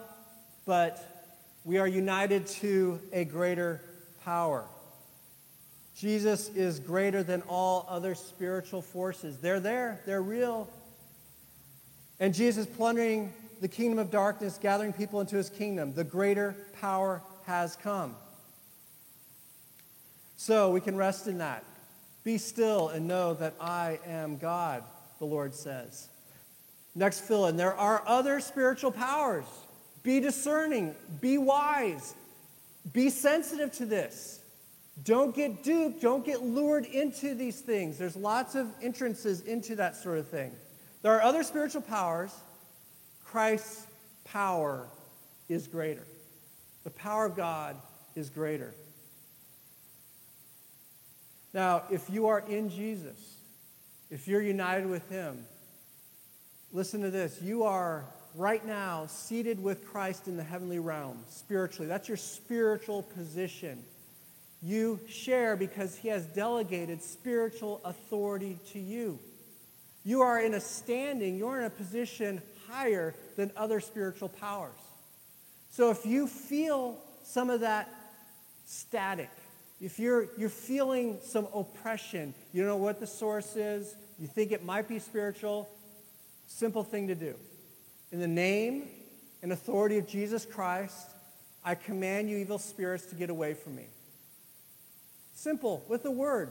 but 0.64 1.02
we 1.64 1.78
are 1.78 1.88
united 1.88 2.46
to 2.46 3.00
a 3.12 3.24
greater 3.24 3.80
power. 4.24 4.64
Jesus 5.96 6.48
is 6.50 6.80
greater 6.80 7.22
than 7.22 7.42
all 7.42 7.87
other 7.88 8.14
spiritual 8.14 8.83
forces. 8.83 9.38
They're 9.38 9.61
there, 9.61 10.00
they're 10.07 10.22
real. 10.22 10.68
And 12.18 12.35
Jesus 12.35 12.66
plundering 12.66 13.33
the 13.61 13.68
kingdom 13.68 13.98
of 13.98 14.11
darkness, 14.11 14.59
gathering 14.61 14.92
people 14.92 15.20
into 15.20 15.37
his 15.37 15.50
kingdom. 15.50 15.94
The 15.94 16.04
greater 16.04 16.57
power 16.80 17.22
has 17.46 17.76
come. 17.76 18.16
So 20.37 20.70
we 20.70 20.80
can 20.80 20.96
rest 20.96 21.26
in 21.26 21.38
that. 21.38 21.64
Be 22.24 22.38
still 22.38 22.88
and 22.88 23.07
know 23.07 23.35
that 23.35 23.54
I 23.61 24.00
am 24.07 24.37
God, 24.37 24.83
the 25.18 25.26
Lord 25.26 25.54
says. 25.54 26.09
Next 26.94 27.20
fill 27.20 27.46
in. 27.46 27.57
There 27.57 27.74
are 27.74 28.02
other 28.07 28.40
spiritual 28.40 28.90
powers. 28.90 29.44
Be 30.02 30.20
discerning, 30.20 30.94
be 31.20 31.38
wise, 31.38 32.14
be 32.92 33.09
sensitive 33.09 33.72
to 33.72 33.87
this. 33.87 34.40
Don't 35.02 35.35
get 35.35 35.64
duped, 35.64 36.00
don't 36.00 36.24
get 36.24 36.42
lured 36.42 36.85
into 36.85 37.35
these 37.35 37.61
things. 37.61 37.98
There's 37.98 38.16
lots 38.16 38.54
of 38.54 38.68
entrances 38.80 39.40
into 39.40 39.76
that 39.76 39.96
sort 39.96 40.18
of 40.18 40.28
thing. 40.28 40.52
There 41.02 41.12
are 41.12 41.22
other 41.22 41.42
spiritual 41.42 41.83
powers. 41.83 42.33
Christ's 43.24 43.87
power 44.24 44.87
is 45.48 45.66
greater. 45.66 46.07
The 46.85 46.90
power 46.90 47.26
of 47.26 47.37
God 47.37 47.76
is 48.14 48.30
greater. 48.30 48.72
Now, 51.52 51.83
if 51.90 52.09
you 52.09 52.28
are 52.28 52.40
in 52.48 52.70
Jesus, 52.70 53.37
if 54.11 54.28
you're 54.28 54.42
united 54.42 54.87
with 54.87 55.09
Him, 55.09 55.44
listen 56.72 57.02
to 57.02 57.11
this. 57.11 57.40
You 57.42 57.64
are 57.64 58.04
right 58.35 58.64
now 58.64 59.07
seated 59.07 59.62
with 59.62 59.87
Christ 59.87 60.26
in 60.28 60.37
the 60.37 60.42
heavenly 60.42 60.78
realm, 60.78 61.22
spiritually. 61.28 61.87
That's 61.87 62.09
your 62.09 62.16
spiritual 62.16 63.02
position. 63.02 63.85
You 64.64 64.98
share 65.07 65.57
because 65.57 65.94
He 65.94 66.09
has 66.09 66.24
delegated 66.24 67.03
spiritual 67.03 67.83
authority 67.85 68.59
to 68.72 68.79
you. 68.79 69.18
You 70.05 70.22
are 70.22 70.40
in 70.40 70.55
a 70.55 70.61
standing, 70.61 71.37
you're 71.37 71.59
in 71.59 71.64
a 71.66 71.70
position 71.70 72.40
higher 72.66 73.14
than 73.37 73.53
other 73.59 73.79
spiritual 73.81 74.31
powers. 74.31 74.72
So 75.70 75.90
if 75.90 76.07
you 76.07 76.27
feel 76.27 76.98
some 77.24 77.50
of 77.50 77.61
that 77.61 77.92
static, 78.64 79.31
if 79.83 79.98
you're, 79.98 80.29
you're 80.38 80.48
feeling 80.48 81.18
some 81.22 81.46
oppression, 81.55 82.33
you 82.55 82.62
don't 82.62 82.70
know 82.70 82.77
what 82.77 83.00
the 83.00 83.07
source 83.07 83.57
is, 83.57 83.94
you 84.18 84.27
think 84.27 84.50
it 84.50 84.64
might 84.64 84.88
be 84.88 84.98
spiritual, 84.98 85.68
simple 86.46 86.85
thing 86.85 87.09
to 87.09 87.14
do. 87.14 87.35
In 88.12 88.18
the 88.18 88.29
name 88.29 88.85
and 89.42 89.53
authority 89.53 89.98
of 89.98 90.09
Jesus 90.09 90.46
Christ, 90.46 91.11
I 91.62 91.74
command 91.74 92.31
you, 92.31 92.38
evil 92.38 92.59
spirits, 92.59 93.07
to 93.07 93.14
get 93.14 93.29
away 93.29 93.53
from 93.53 93.77
me. 93.77 93.88
Simple, 95.35 95.85
with 95.88 96.05
a 96.05 96.11
word, 96.11 96.51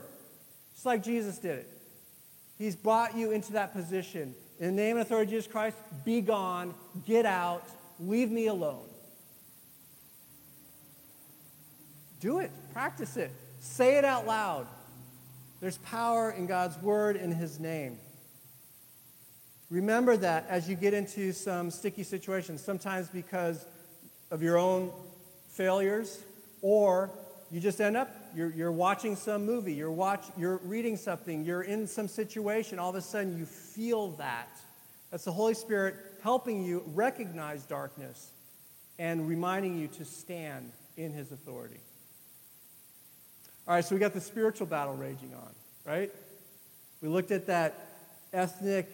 just 0.74 0.86
like 0.86 1.02
Jesus 1.02 1.38
did 1.38 1.58
it. 1.58 1.70
He's 2.58 2.76
brought 2.76 3.16
you 3.16 3.32
into 3.32 3.54
that 3.54 3.72
position. 3.72 4.34
In 4.60 4.76
the 4.76 4.82
name 4.82 4.96
and 4.96 5.04
authority 5.04 5.24
of 5.24 5.30
Jesus 5.30 5.50
Christ, 5.50 5.76
be 6.04 6.20
gone, 6.20 6.74
get 7.04 7.26
out, 7.26 7.66
leave 7.98 8.30
me 8.30 8.46
alone. 8.46 8.86
Do 12.20 12.38
it, 12.38 12.50
practice 12.72 13.16
it, 13.16 13.32
say 13.60 13.98
it 13.98 14.04
out 14.04 14.26
loud. 14.26 14.66
There's 15.60 15.78
power 15.78 16.30
in 16.30 16.46
God's 16.46 16.80
word 16.80 17.16
in 17.16 17.32
his 17.32 17.58
name. 17.58 17.98
Remember 19.70 20.16
that 20.16 20.46
as 20.48 20.68
you 20.68 20.76
get 20.76 20.94
into 20.94 21.32
some 21.32 21.70
sticky 21.70 22.02
situations, 22.02 22.62
sometimes 22.62 23.08
because 23.08 23.66
of 24.30 24.42
your 24.42 24.56
own 24.56 24.92
failures, 25.48 26.20
or 26.62 27.10
you 27.50 27.60
just 27.60 27.80
end 27.80 27.96
up, 27.96 28.14
you're, 28.34 28.50
you're 28.50 28.72
watching 28.72 29.16
some 29.16 29.46
movie, 29.46 29.74
you're, 29.74 29.90
watch, 29.90 30.24
you're 30.36 30.58
reading 30.58 30.96
something, 30.96 31.44
you're 31.44 31.62
in 31.62 31.86
some 31.86 32.08
situation, 32.08 32.78
all 32.78 32.90
of 32.90 32.96
a 32.96 33.00
sudden 33.00 33.38
you 33.38 33.44
feel 33.44 34.10
that. 34.12 34.48
That's 35.10 35.24
the 35.24 35.32
Holy 35.32 35.54
Spirit 35.54 35.96
helping 36.22 36.64
you 36.64 36.82
recognize 36.94 37.64
darkness 37.64 38.30
and 38.98 39.28
reminding 39.28 39.78
you 39.78 39.88
to 39.88 40.04
stand 40.04 40.72
in 40.96 41.12
his 41.12 41.32
authority. 41.32 41.80
All 43.66 43.74
right, 43.74 43.84
so 43.84 43.94
we 43.94 44.00
got 44.00 44.12
the 44.12 44.20
spiritual 44.20 44.66
battle 44.66 44.94
raging 44.94 45.32
on, 45.34 45.50
right? 45.86 46.12
We 47.00 47.08
looked 47.08 47.30
at 47.30 47.46
that 47.46 47.88
ethnic, 48.32 48.88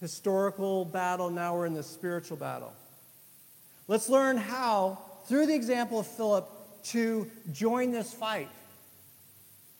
historical 0.00 0.84
battle, 0.84 1.30
now 1.30 1.54
we're 1.56 1.66
in 1.66 1.74
the 1.74 1.82
spiritual 1.82 2.36
battle. 2.36 2.72
Let's 3.86 4.08
learn 4.08 4.36
how, 4.36 4.98
through 5.26 5.46
the 5.46 5.54
example 5.54 5.98
of 5.98 6.06
Philip, 6.06 6.48
to 6.84 7.30
join 7.52 7.90
this 7.90 8.12
fight. 8.12 8.48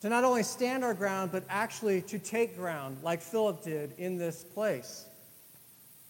To 0.03 0.09
not 0.09 0.25
only 0.25 0.45
stand 0.45 0.85
our 0.85 0.95
ground, 0.95 1.33
but 1.33 1.45
actually 1.49 2.03
to 2.03 2.19
take 2.19 2.57
ground, 2.57 2.99
like 3.03 3.21
Philip 3.21 3.65
did 3.65 3.95
in 3.99 4.17
this 4.17 4.45
place. 4.45 5.07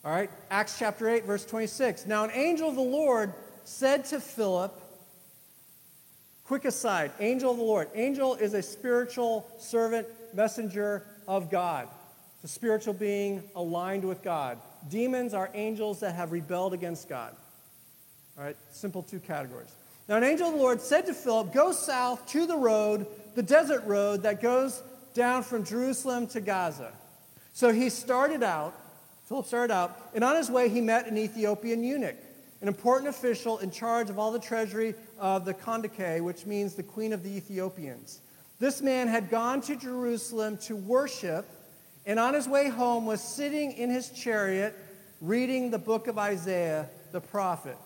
All 0.04 0.12
right, 0.12 0.30
Acts 0.50 0.78
chapter 0.78 1.08
8, 1.08 1.24
verse 1.24 1.44
26. 1.44 2.06
Now, 2.06 2.24
an 2.24 2.30
angel 2.32 2.68
of 2.68 2.74
the 2.74 2.80
Lord 2.80 3.32
said 3.64 4.04
to 4.06 4.20
Philip, 4.20 4.72
quick 6.44 6.64
aside, 6.64 7.12
angel 7.20 7.50
of 7.50 7.56
the 7.56 7.62
Lord. 7.62 7.88
Angel 7.94 8.34
is 8.34 8.54
a 8.54 8.62
spiritual 8.62 9.46
servant, 9.58 10.06
messenger 10.34 11.04
of 11.26 11.50
God. 11.50 11.88
It's 12.42 12.52
a 12.52 12.54
spiritual 12.54 12.94
being 12.94 13.42
aligned 13.54 14.04
with 14.04 14.22
God. 14.22 14.58
Demons 14.88 15.34
are 15.34 15.50
angels 15.54 16.00
that 16.00 16.14
have 16.14 16.32
rebelled 16.32 16.72
against 16.72 17.08
God. 17.08 17.34
All 18.38 18.44
right, 18.44 18.56
simple 18.70 19.02
two 19.02 19.18
categories. 19.18 19.74
Now, 20.08 20.16
an 20.16 20.24
angel 20.24 20.48
of 20.48 20.54
the 20.54 20.60
Lord 20.60 20.80
said 20.80 21.06
to 21.06 21.14
Philip, 21.14 21.52
Go 21.52 21.72
south 21.72 22.26
to 22.28 22.46
the 22.46 22.56
road, 22.56 23.06
the 23.34 23.42
desert 23.42 23.84
road 23.84 24.22
that 24.22 24.40
goes 24.40 24.82
down 25.14 25.42
from 25.42 25.64
Jerusalem 25.64 26.26
to 26.28 26.40
Gaza. 26.40 26.92
So 27.52 27.72
he 27.72 27.90
started 27.90 28.42
out, 28.42 28.74
Philip 29.24 29.46
started 29.46 29.72
out, 29.72 30.10
and 30.14 30.22
on 30.22 30.36
his 30.36 30.50
way 30.50 30.68
he 30.68 30.80
met 30.80 31.06
an 31.06 31.18
Ethiopian 31.18 31.82
eunuch, 31.82 32.16
an 32.60 32.68
important 32.68 33.08
official 33.08 33.58
in 33.58 33.70
charge 33.70 34.10
of 34.10 34.18
all 34.18 34.32
the 34.32 34.38
treasury 34.38 34.94
of 35.18 35.44
the 35.44 35.54
Kandake, 35.54 36.22
which 36.22 36.46
means 36.46 36.74
the 36.74 36.82
queen 36.82 37.12
of 37.12 37.22
the 37.22 37.30
Ethiopians. 37.36 38.20
This 38.58 38.80
man 38.82 39.08
had 39.08 39.30
gone 39.30 39.60
to 39.62 39.76
Jerusalem 39.76 40.58
to 40.62 40.74
worship, 40.74 41.46
and 42.06 42.18
on 42.18 42.34
his 42.34 42.48
way 42.48 42.68
home 42.68 43.06
was 43.06 43.20
sitting 43.20 43.72
in 43.72 43.90
his 43.90 44.10
chariot 44.10 44.76
reading 45.20 45.70
the 45.70 45.78
book 45.78 46.06
of 46.06 46.18
Isaiah 46.18 46.88
the 47.12 47.20
prophet, 47.20 47.76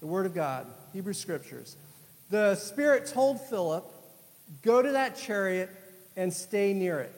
the 0.00 0.06
word 0.06 0.26
of 0.26 0.34
God. 0.34 0.66
Hebrew 0.92 1.12
Scriptures. 1.12 1.76
The 2.30 2.54
Spirit 2.56 3.06
told 3.06 3.40
Philip, 3.40 3.84
Go 4.60 4.82
to 4.82 4.92
that 4.92 5.16
chariot 5.16 5.70
and 6.16 6.32
stay 6.32 6.74
near 6.74 7.00
it. 7.00 7.12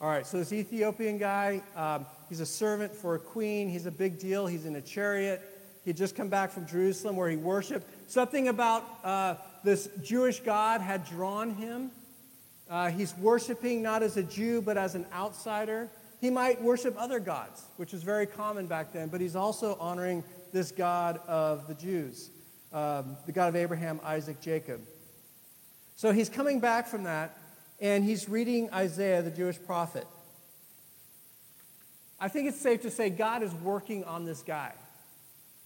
All 0.00 0.08
right, 0.08 0.26
so 0.26 0.38
this 0.38 0.52
Ethiopian 0.52 1.18
guy, 1.18 1.62
um, 1.76 2.06
he's 2.28 2.40
a 2.40 2.46
servant 2.46 2.94
for 2.94 3.14
a 3.14 3.18
queen. 3.18 3.68
He's 3.68 3.86
a 3.86 3.90
big 3.90 4.18
deal. 4.18 4.46
He's 4.46 4.66
in 4.66 4.76
a 4.76 4.80
chariot. 4.80 5.40
He'd 5.84 5.96
just 5.96 6.14
come 6.14 6.28
back 6.28 6.50
from 6.50 6.66
Jerusalem 6.66 7.16
where 7.16 7.30
he 7.30 7.36
worshiped. 7.36 7.86
Something 8.10 8.48
about 8.48 8.84
uh, 9.04 9.36
this 9.64 9.88
Jewish 10.02 10.40
God 10.40 10.80
had 10.80 11.04
drawn 11.04 11.54
him. 11.54 11.90
Uh, 12.68 12.90
he's 12.90 13.16
worshiping 13.18 13.82
not 13.82 14.02
as 14.02 14.16
a 14.16 14.22
Jew, 14.22 14.62
but 14.62 14.76
as 14.76 14.94
an 14.94 15.06
outsider. 15.12 15.88
He 16.20 16.30
might 16.30 16.62
worship 16.62 16.94
other 16.98 17.18
gods, 17.18 17.64
which 17.76 17.92
was 17.92 18.02
very 18.02 18.26
common 18.26 18.66
back 18.66 18.92
then, 18.92 19.08
but 19.08 19.20
he's 19.20 19.36
also 19.36 19.76
honoring 19.80 20.22
this 20.52 20.70
God 20.70 21.20
of 21.26 21.66
the 21.66 21.74
Jews, 21.74 22.30
um, 22.72 23.16
the 23.26 23.32
God 23.32 23.48
of 23.48 23.56
Abraham, 23.56 24.00
Isaac, 24.04 24.40
Jacob. 24.40 24.80
So 25.96 26.12
he's 26.12 26.28
coming 26.28 26.60
back 26.60 26.86
from 26.86 27.04
that, 27.04 27.36
and 27.80 28.04
he's 28.04 28.28
reading 28.28 28.70
Isaiah, 28.72 29.22
the 29.22 29.30
Jewish 29.30 29.58
prophet. 29.62 30.06
I 32.18 32.28
think 32.28 32.48
it's 32.48 32.60
safe 32.60 32.82
to 32.82 32.90
say 32.90 33.10
God 33.10 33.42
is 33.42 33.52
working 33.54 34.04
on 34.04 34.24
this 34.24 34.42
guy. 34.42 34.72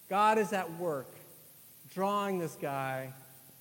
God 0.09 0.39
is 0.39 0.53
at 0.53 0.79
work, 0.79 1.09
drawing 1.93 2.39
this 2.39 2.57
guy 2.61 3.12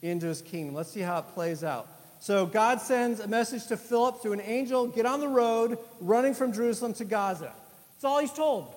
into 0.02 0.28
his 0.28 0.42
kingdom. 0.42 0.76
Let's 0.76 0.92
see 0.92 1.02
how 1.02 1.20
it 1.20 1.28
plays 1.34 1.64
out. 1.64 1.88
So 2.20 2.46
God 2.46 2.82
sends 2.82 3.20
a 3.20 3.28
message 3.28 3.68
to 3.68 3.78
Philip 3.78 4.22
through 4.22 4.34
an 4.34 4.42
angel 4.42 4.88
get 4.88 5.06
on 5.06 5.20
the 5.20 5.28
road 5.28 5.78
running 6.00 6.34
from 6.34 6.54
Jerusalem 6.54 6.94
to 6.94 7.06
Gaza. 7.06 7.54
That's 7.94 8.04
all 8.04 8.20
he's 8.20 8.34
told. 8.34 8.74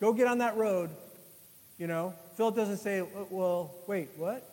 Go 0.00 0.12
get 0.12 0.26
on 0.26 0.38
that 0.38 0.56
road 0.56 0.90
you 1.82 1.88
know, 1.88 2.14
Philip 2.36 2.54
doesn't 2.54 2.76
say, 2.76 3.02
well, 3.28 3.74
wait, 3.88 4.10
what? 4.16 4.48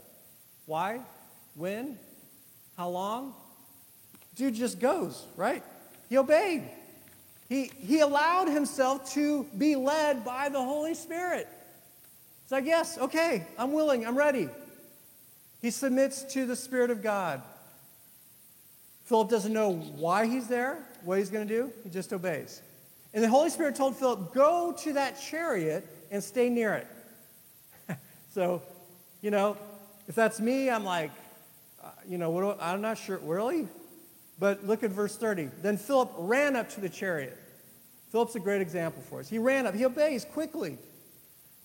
Why? 0.65 1.01
When? 1.53 1.99
How 2.79 2.87
long? 2.87 3.33
Dude 4.37 4.53
just 4.53 4.79
goes, 4.79 5.27
right? 5.35 5.61
He 6.07 6.17
obeyed. 6.17 6.63
He, 7.49 7.69
he 7.77 7.99
allowed 7.99 8.47
himself 8.47 9.11
to 9.15 9.43
be 9.57 9.75
led 9.75 10.23
by 10.23 10.47
the 10.47 10.61
Holy 10.61 10.93
Spirit. 10.93 11.49
It's 12.43 12.53
like, 12.53 12.65
yes, 12.65 12.97
okay, 12.97 13.45
I'm 13.57 13.73
willing, 13.73 14.07
I'm 14.07 14.17
ready. 14.17 14.47
He 15.61 15.71
submits 15.71 16.23
to 16.35 16.45
the 16.45 16.55
Spirit 16.55 16.89
of 16.89 17.03
God. 17.03 17.41
Philip 19.03 19.29
doesn't 19.29 19.51
know 19.51 19.73
why 19.73 20.27
he's 20.27 20.47
there, 20.47 20.79
what 21.03 21.17
he's 21.17 21.29
going 21.29 21.49
to 21.49 21.53
do. 21.53 21.73
He 21.83 21.89
just 21.89 22.13
obeys. 22.13 22.61
And 23.13 23.21
the 23.21 23.27
Holy 23.27 23.49
Spirit 23.49 23.75
told 23.75 23.97
Philip, 23.97 24.33
Go 24.33 24.73
to 24.83 24.93
that 24.93 25.19
chariot 25.19 25.85
and 26.11 26.23
stay 26.23 26.49
near 26.49 26.75
it. 26.75 27.97
so, 28.33 28.61
you 29.21 29.31
know, 29.31 29.57
if 30.07 30.15
that's 30.15 30.39
me, 30.39 30.69
I'm 30.69 30.85
like, 30.85 31.11
uh, 31.83 31.89
you 32.07 32.17
know, 32.17 32.29
what, 32.29 32.57
I'm 32.61 32.81
not 32.81 32.97
sure, 32.97 33.17
really? 33.19 33.67
But 34.39 34.65
look 34.65 34.83
at 34.83 34.91
verse 34.91 35.15
30. 35.15 35.49
Then 35.61 35.77
Philip 35.77 36.11
ran 36.17 36.55
up 36.55 36.69
to 36.71 36.81
the 36.81 36.89
chariot. 36.89 37.37
Philip's 38.11 38.35
a 38.35 38.39
great 38.39 38.61
example 38.61 39.03
for 39.09 39.19
us. 39.19 39.29
He 39.29 39.37
ran 39.37 39.67
up, 39.67 39.75
he 39.75 39.85
obeys 39.85 40.25
quickly. 40.25 40.77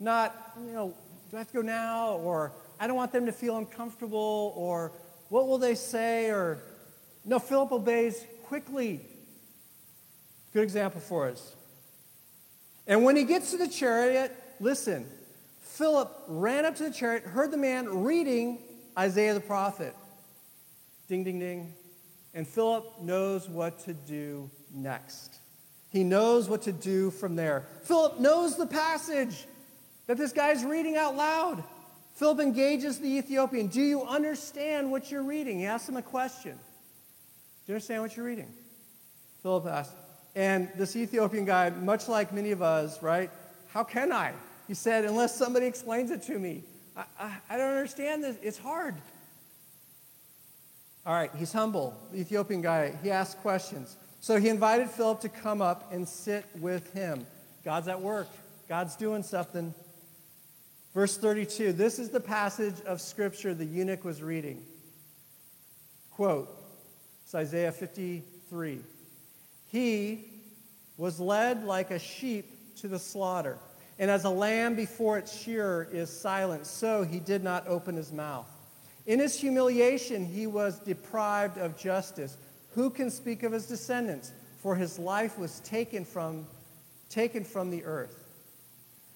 Not, 0.01 0.35
you 0.67 0.73
know, 0.73 0.95
do 1.31 1.37
I 1.37 1.41
have 1.41 1.49
to 1.49 1.55
go 1.55 1.63
now? 1.63 2.13
Or 2.17 2.53
I 2.79 2.87
don't 2.87 2.97
want 2.97 3.13
them 3.13 3.27
to 3.27 3.33
feel 3.33 3.57
uncomfortable, 3.57 4.53
or 4.57 4.93
what 5.29 5.47
will 5.47 5.59
they 5.59 5.75
say? 5.75 6.31
Or 6.31 6.59
no, 7.25 7.39
Philip 7.39 7.73
obeys 7.73 8.25
quickly. 8.45 9.01
Good 10.53 10.63
example 10.63 11.01
for 11.01 11.29
us. 11.29 11.55
And 12.87 13.05
when 13.05 13.17
he 13.17 13.25
gets 13.25 13.53
to 13.53 13.57
the 13.57 13.69
chariot, 13.69 14.37
listen, 14.61 15.07
Philip 15.61 16.13
ran 16.29 16.65
up 16.65 16.77
to 16.77 16.85
the 16.85 16.91
chariot, 16.91 17.25
heard 17.25 17.51
the 17.51 17.57
man 17.57 18.05
reading 18.05 18.59
Isaiah 18.99 19.35
the 19.35 19.41
prophet. 19.41 19.97
Ding, 21.09 21.25
ding, 21.25 21.39
ding. 21.39 21.75
And 22.33 22.47
Philip 22.47 23.01
knows 23.03 23.49
what 23.49 23.79
to 23.85 23.95
do 23.95 24.51
next. 24.75 25.39
He 25.91 26.03
knows 26.03 26.49
what 26.49 26.63
to 26.63 26.73
do 26.73 27.11
from 27.11 27.37
there. 27.37 27.65
Philip 27.85 28.19
knows 28.19 28.57
the 28.57 28.67
passage 28.67 29.47
that 30.07 30.17
this 30.17 30.33
guy's 30.33 30.65
reading 30.65 30.97
out 30.97 31.17
loud. 31.17 31.63
Philip 32.15 32.41
engages 32.41 32.99
the 32.99 33.09
Ethiopian. 33.19 33.69
Do 33.69 33.81
you 33.81 34.03
understand 34.05 34.91
what 34.91 35.11
you're 35.11 35.23
reading? 35.23 35.61
He 35.61 35.67
asks 35.67 35.89
him 35.89 35.97
a 35.97 36.03
question. 36.03 36.53
Do 36.53 37.73
you 37.73 37.75
understand 37.75 38.03
what 38.03 38.17
you're 38.17 38.27
reading? 38.27 38.53
Philip 39.43 39.67
asks. 39.67 39.95
And 40.35 40.69
this 40.77 40.97
Ethiopian 40.97 41.45
guy, 41.45 41.71
much 41.71 42.09
like 42.09 42.33
many 42.33 42.51
of 42.51 42.61
us, 42.61 43.03
right? 43.03 43.31
How 43.69 43.85
can 43.85 44.13
I? 44.13 44.33
He 44.67 44.75
said, 44.75 45.05
unless 45.05 45.37
somebody 45.37 45.67
explains 45.67 46.11
it 46.11 46.23
to 46.25 46.39
me. 46.39 46.65
I, 46.97 47.05
I, 47.19 47.37
I 47.51 47.57
don't 47.57 47.71
understand 47.71 48.25
this. 48.25 48.37
It's 48.43 48.59
hard. 48.59 48.95
All 51.07 51.13
right, 51.15 51.31
he's 51.37 51.53
humble. 51.53 51.95
The 52.13 52.21
Ethiopian 52.21 52.63
guy, 52.63 52.95
he 53.03 53.11
asks 53.11 53.35
questions. 53.41 53.97
So 54.21 54.41
he 54.41 54.49
invited 54.49 54.89
Philip 54.89 55.21
to 55.21 55.29
come 55.29 55.61
up 55.61 55.93
and 55.93 56.09
sit 56.09 56.47
with 56.59 56.91
him. 56.95 57.27
God's 57.63 57.89
at 57.89 58.01
work, 58.01 58.29
God's 58.69 58.97
doing 58.97 59.23
something. 59.23 59.75
Verse 60.95 61.17
32 61.19 61.73
this 61.73 61.99
is 61.99 62.09
the 62.09 62.21
passage 62.21 62.81
of 62.87 63.01
Scripture 63.01 63.53
the 63.53 63.65
eunuch 63.67 64.05
was 64.05 64.23
reading. 64.23 64.65
Quote, 66.11 66.49
it's 67.25 67.35
Isaiah 67.35 67.73
53. 67.73 68.81
He 69.71 70.25
was 70.97 71.19
led 71.19 71.65
like 71.65 71.91
a 71.91 71.99
sheep 71.99 72.77
to 72.77 72.89
the 72.89 72.99
slaughter, 72.99 73.59
and 73.99 74.11
as 74.11 74.25
a 74.25 74.31
lamb 74.31 74.75
before 74.75 75.19
its 75.19 75.37
shearer 75.37 75.89
is 75.93 76.09
silent, 76.09 76.67
so 76.67 77.03
he 77.03 77.19
did 77.19 77.43
not 77.43 77.67
open 77.67 77.97
his 77.97 78.13
mouth. 78.13 78.49
In 79.07 79.19
his 79.19 79.39
humiliation, 79.39 80.25
he 80.25 80.47
was 80.47 80.79
deprived 80.81 81.59
of 81.59 81.77
justice. 81.77 82.37
Who 82.75 82.91
can 82.91 83.11
speak 83.11 83.43
of 83.43 83.53
his 83.53 83.67
descendants? 83.67 84.33
For 84.63 84.75
his 84.75 84.99
life 84.99 85.39
was 85.39 85.61
taken 85.61 86.05
from, 86.05 86.47
taken 87.11 87.45
from 87.45 87.71
the 87.71 87.85
earth 87.85 88.25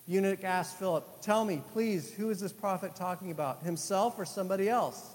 eunuch 0.08 0.42
asked 0.42 0.78
Philip, 0.78 1.20
Tell 1.20 1.44
me, 1.44 1.62
please, 1.72 2.12
who 2.12 2.30
is 2.30 2.40
this 2.40 2.52
prophet 2.52 2.96
talking 2.96 3.30
about, 3.30 3.62
himself 3.62 4.18
or 4.18 4.24
somebody 4.24 4.68
else? 4.68 5.14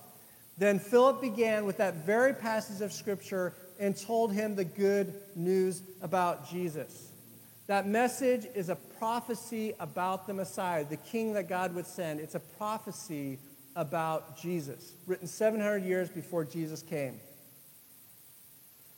Then 0.57 0.77
Philip 0.77 1.19
began 1.19 1.65
with 1.65 1.77
that 1.77 2.05
very 2.05 2.33
passage 2.33 2.79
of 2.81 2.93
Scripture 2.93 3.53
and 3.79 3.97
told 3.97 4.31
him 4.31 4.55
the 4.55 4.63
good 4.63 5.15
news 5.36 5.81
about 6.01 6.47
Jesus. 6.47 7.09
That 7.65 7.88
message 7.88 8.45
is 8.53 8.69
a 8.69 8.75
prophecy 8.75 9.73
about 9.79 10.27
the 10.27 10.33
Messiah, 10.33 10.86
the 10.86 10.97
king 10.97 11.33
that 11.33 11.49
God 11.49 11.73
would 11.73 11.88
send. 11.88 12.19
It's 12.19 12.36
a 12.36 12.39
prophecy 12.39 13.39
about 13.75 14.38
Jesus, 14.38 14.93
written 15.07 15.27
700 15.27 15.83
years 15.83 16.09
before 16.09 16.45
Jesus 16.45 16.81
came. 16.81 17.19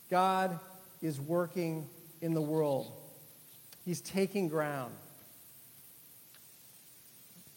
God 0.09 0.59
is 1.01 1.19
working 1.19 1.88
in 2.21 2.33
the 2.33 2.41
world, 2.41 2.91
He's 3.85 4.01
taking 4.01 4.47
ground. 4.47 4.93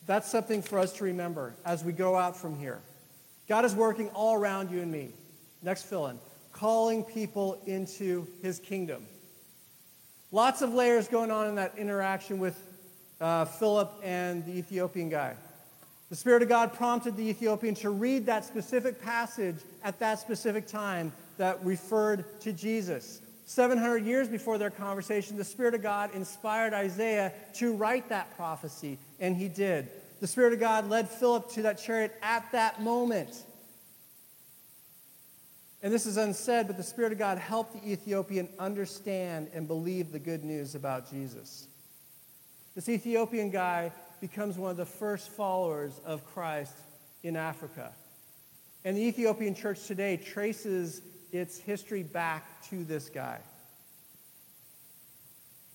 That's 0.07 0.31
something 0.31 0.63
for 0.63 0.79
us 0.79 0.95
to 0.95 1.05
remember 1.05 1.55
as 1.67 1.85
we 1.85 1.93
go 1.93 2.17
out 2.17 2.35
from 2.37 2.59
here. 2.59 2.81
God 3.47 3.65
is 3.67 3.75
working 3.75 4.09
all 4.11 4.35
around 4.35 4.71
you 4.71 4.81
and 4.81 4.91
me. 4.91 5.11
Next 5.63 5.83
fill 5.83 6.07
in. 6.07 6.19
Calling 6.53 7.05
people 7.05 7.61
into 7.67 8.27
his 8.43 8.59
kingdom. 8.59 9.07
Lots 10.33 10.63
of 10.63 10.73
layers 10.73 11.09
going 11.09 11.31
on 11.31 11.49
in 11.49 11.55
that 11.57 11.77
interaction 11.77 12.39
with 12.39 12.59
uh, 13.21 13.45
Philip 13.45 13.93
and 14.03 14.45
the 14.47 14.53
Ethiopian 14.53 15.09
guy. 15.09 15.35
The 16.11 16.17
Spirit 16.17 16.43
of 16.43 16.49
God 16.49 16.73
prompted 16.73 17.17
the 17.17 17.29
Ethiopian 17.29 17.75
to 17.77 17.91
read 17.91 18.27
that 18.27 18.45
specific 18.45 19.01
passage 19.03 19.57
at 19.85 19.99
that 19.99 20.19
specific 20.19 20.67
time 20.67 21.13
that 21.37 21.63
referred 21.65 22.41
to 22.41 22.53
Jesus. 22.53 23.21
700 23.45 24.05
years 24.05 24.29
before 24.29 24.59
their 24.59 24.71
conversation, 24.71 25.37
the 25.37 25.45
Spirit 25.45 25.75
of 25.75 25.83
God 25.83 26.15
inspired 26.15 26.73
Isaiah 26.73 27.33
to 27.55 27.75
write 27.75 28.09
that 28.09 28.35
prophecy, 28.37 28.99
and 29.21 29.37
he 29.37 29.49
did 29.49 29.89
the 30.21 30.27
Spirit 30.27 30.53
of 30.53 30.61
God 30.61 30.89
led 30.89 31.09
Philip 31.09 31.51
to 31.53 31.63
that 31.63 31.79
chariot 31.79 32.17
at 32.23 32.51
that 32.53 32.83
moment. 32.83 33.45
And 35.81 35.93
this 35.93 36.07
is 36.07 36.17
unsaid, 36.17 36.67
but 36.67 36.77
the 36.77 36.83
Spirit 36.83 37.13
of 37.13 37.19
God 37.19 37.39
helped 37.39 37.75
the 37.75 37.93
Ethiopian 37.93 38.49
understand 38.59 39.49
and 39.55 39.69
believe 39.69 40.11
the 40.11 40.19
good 40.19 40.43
news 40.43 40.75
about 40.75 41.09
Jesus. 41.09 41.69
This 42.75 42.89
Ethiopian 42.89 43.51
guy 43.51 43.93
becomes 44.21 44.57
one 44.57 44.71
of 44.71 44.77
the 44.77 44.87
first 44.87 45.31
followers 45.31 46.01
of 46.05 46.25
Christ 46.27 46.75
in 47.23 47.37
Africa. 47.37 47.93
And 48.85 48.97
the 48.97 49.03
Ethiopian 49.03 49.55
church 49.55 49.87
today 49.87 50.17
traces 50.17 51.03
its 51.33 51.59
history 51.59 52.03
back 52.03 52.63
to 52.71 52.85
this 52.85 53.09
guy. 53.09 53.39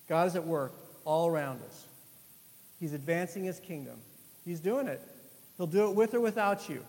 God 0.08 0.26
is 0.26 0.36
at 0.36 0.46
work 0.46 0.72
all 1.04 1.28
around 1.28 1.60
us. 1.62 1.86
He's 2.80 2.92
advancing 2.92 3.44
his 3.44 3.60
kingdom. 3.60 3.96
He's 4.44 4.60
doing 4.60 4.88
it. 4.88 5.00
He'll 5.56 5.66
do 5.66 5.88
it 5.88 5.94
with 5.94 6.14
or 6.14 6.20
without 6.20 6.68
you. 6.68 6.84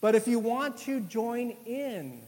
But 0.00 0.14
if 0.14 0.26
you 0.26 0.38
want 0.38 0.78
to 0.78 1.00
join 1.00 1.56
in, 1.66 2.20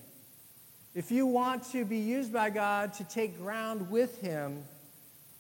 if 0.95 1.11
you 1.11 1.27
want 1.27 1.71
to 1.73 1.85
be 1.85 1.99
used 1.99 2.33
by 2.33 2.51
God 2.51 2.93
to 2.95 3.05
take 3.05 3.39
ground 3.39 3.91
with 3.91 4.21
Him, 4.21 4.63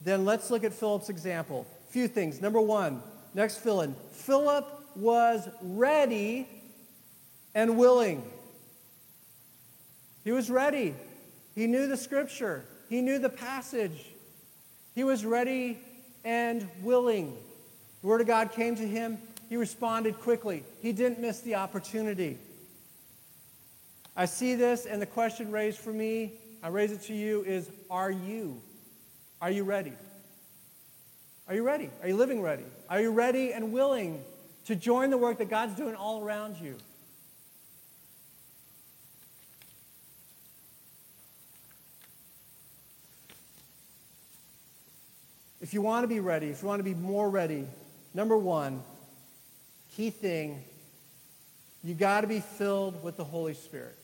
then 0.00 0.24
let's 0.24 0.50
look 0.50 0.64
at 0.64 0.72
Philip's 0.72 1.10
example. 1.10 1.66
A 1.88 1.92
few 1.92 2.08
things. 2.08 2.40
Number 2.40 2.60
one, 2.60 3.02
next 3.34 3.58
fill 3.58 3.80
in. 3.82 3.94
Philip 4.10 4.66
was 4.96 5.48
ready 5.62 6.48
and 7.54 7.76
willing. 7.76 8.22
He 10.24 10.32
was 10.32 10.50
ready. 10.50 10.94
He 11.54 11.66
knew 11.66 11.86
the 11.86 11.96
scripture, 11.96 12.64
he 12.88 13.00
knew 13.00 13.18
the 13.18 13.30
passage. 13.30 14.06
He 14.94 15.04
was 15.04 15.24
ready 15.24 15.78
and 16.22 16.68
willing. 16.82 17.34
The 18.02 18.06
Word 18.06 18.20
of 18.20 18.26
God 18.26 18.52
came 18.52 18.76
to 18.76 18.86
him. 18.86 19.16
He 19.48 19.56
responded 19.56 20.20
quickly. 20.20 20.64
He 20.82 20.92
didn't 20.92 21.18
miss 21.18 21.40
the 21.40 21.54
opportunity. 21.54 22.38
I 24.14 24.26
see 24.26 24.54
this, 24.54 24.84
and 24.84 25.00
the 25.00 25.06
question 25.06 25.50
raised 25.50 25.78
for 25.78 25.92
me, 25.92 26.32
I 26.62 26.68
raise 26.68 26.92
it 26.92 27.02
to 27.04 27.14
you, 27.14 27.42
is 27.44 27.70
Are 27.90 28.10
you? 28.10 28.60
Are 29.40 29.50
you 29.50 29.64
ready? 29.64 29.92
Are 31.48 31.54
you 31.54 31.62
ready? 31.62 31.90
Are 32.00 32.08
you 32.08 32.16
living 32.16 32.40
ready? 32.40 32.64
Are 32.88 33.00
you 33.00 33.10
ready 33.10 33.52
and 33.52 33.72
willing 33.72 34.22
to 34.66 34.76
join 34.76 35.10
the 35.10 35.18
work 35.18 35.38
that 35.38 35.50
God's 35.50 35.74
doing 35.74 35.94
all 35.94 36.22
around 36.22 36.56
you? 36.56 36.76
If 45.60 45.74
you 45.74 45.82
want 45.82 46.04
to 46.04 46.08
be 46.08 46.20
ready, 46.20 46.48
if 46.48 46.62
you 46.62 46.68
want 46.68 46.80
to 46.80 46.84
be 46.84 46.94
more 46.94 47.30
ready, 47.30 47.66
Number 48.14 48.36
one, 48.36 48.82
key 49.96 50.10
thing, 50.10 50.62
you 51.82 51.94
got 51.94 52.20
to 52.20 52.26
be 52.26 52.40
filled 52.40 53.02
with 53.02 53.16
the 53.16 53.24
Holy 53.24 53.54
Spirit. 53.54 53.96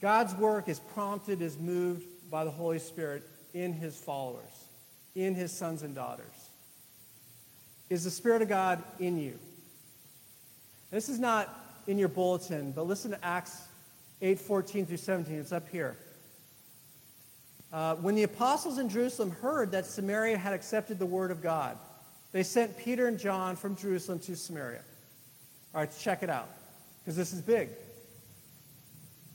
God's 0.00 0.34
work 0.34 0.68
is 0.68 0.78
prompted, 0.78 1.40
is 1.40 1.58
moved 1.58 2.04
by 2.30 2.44
the 2.44 2.50
Holy 2.50 2.78
Spirit 2.78 3.24
in 3.54 3.72
his 3.72 3.96
followers, 3.96 4.57
in 5.24 5.34
his 5.34 5.52
sons 5.52 5.82
and 5.82 5.94
daughters. 5.94 6.50
Is 7.90 8.04
the 8.04 8.10
Spirit 8.10 8.42
of 8.42 8.48
God 8.48 8.82
in 8.98 9.18
you? 9.18 9.38
This 10.90 11.08
is 11.08 11.18
not 11.18 11.48
in 11.86 11.98
your 11.98 12.08
bulletin, 12.08 12.72
but 12.72 12.86
listen 12.86 13.10
to 13.10 13.24
Acts 13.24 13.62
8 14.20 14.38
14 14.38 14.86
through 14.86 14.96
17. 14.96 15.36
It's 15.36 15.52
up 15.52 15.68
here. 15.68 15.96
Uh, 17.72 17.96
when 17.96 18.14
the 18.14 18.22
apostles 18.22 18.78
in 18.78 18.88
Jerusalem 18.88 19.30
heard 19.30 19.72
that 19.72 19.86
Samaria 19.86 20.38
had 20.38 20.54
accepted 20.54 20.98
the 20.98 21.06
word 21.06 21.30
of 21.30 21.42
God, 21.42 21.76
they 22.32 22.42
sent 22.42 22.76
Peter 22.78 23.06
and 23.06 23.18
John 23.18 23.56
from 23.56 23.76
Jerusalem 23.76 24.18
to 24.20 24.36
Samaria. 24.36 24.82
All 25.74 25.82
right, 25.82 25.98
check 26.00 26.22
it 26.22 26.30
out, 26.30 26.48
because 27.00 27.16
this 27.16 27.32
is 27.32 27.40
big. 27.40 27.68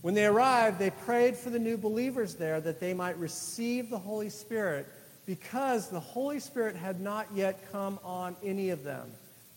When 0.02 0.16
they 0.16 0.26
arrived, 0.26 0.80
they 0.80 0.90
prayed 0.90 1.38
for 1.38 1.50
the 1.50 1.60
new 1.60 1.78
believers 1.78 2.36
there 2.36 2.60
that 2.62 2.80
they 2.80 2.94
might 2.94 3.18
receive 3.18 3.90
the 3.90 3.98
Holy 3.98 4.30
Spirit 4.30 4.88
because 5.26 5.90
the 5.90 6.00
Holy 6.00 6.40
Spirit 6.40 6.76
had 6.76 7.00
not 7.00 7.28
yet 7.34 7.72
come 7.72 8.00
on 8.04 8.36
any 8.44 8.70
of 8.70 8.84
them. 8.84 9.10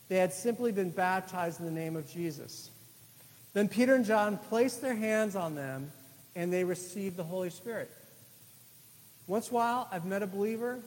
They 0.08 0.16
had 0.16 0.32
simply 0.32 0.72
been 0.72 0.90
baptized 0.90 1.60
in 1.60 1.66
the 1.66 1.72
name 1.72 1.96
of 1.96 2.08
Jesus. 2.08 2.70
Then 3.52 3.68
Peter 3.68 3.94
and 3.94 4.04
John 4.04 4.38
placed 4.38 4.80
their 4.80 4.94
hands 4.94 5.34
on 5.34 5.54
them 5.54 5.90
and 6.36 6.52
they 6.52 6.62
received 6.64 7.16
the 7.16 7.24
Holy 7.24 7.50
Spirit. 7.50 7.90
Once 9.26 9.48
in 9.48 9.54
a 9.54 9.56
while, 9.56 9.88
I've 9.90 10.04
met 10.04 10.22
a 10.22 10.26
believer, 10.26 10.78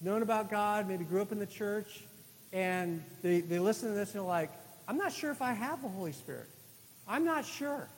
known 0.00 0.22
about 0.22 0.50
God, 0.50 0.88
maybe 0.88 1.04
grew 1.04 1.22
up 1.22 1.30
in 1.30 1.38
the 1.38 1.46
church, 1.46 2.02
and 2.52 3.04
they, 3.22 3.40
they 3.40 3.58
listen 3.58 3.90
to 3.90 3.94
this 3.94 4.14
and 4.14 4.20
they're 4.20 4.28
like, 4.28 4.50
I'm 4.88 4.96
not 4.96 5.12
sure 5.12 5.30
if 5.30 5.42
I 5.42 5.52
have 5.52 5.82
the 5.82 5.88
Holy 5.88 6.12
Spirit. 6.12 6.48
I'm 7.06 7.24
not 7.24 7.44
sure. 7.44 7.88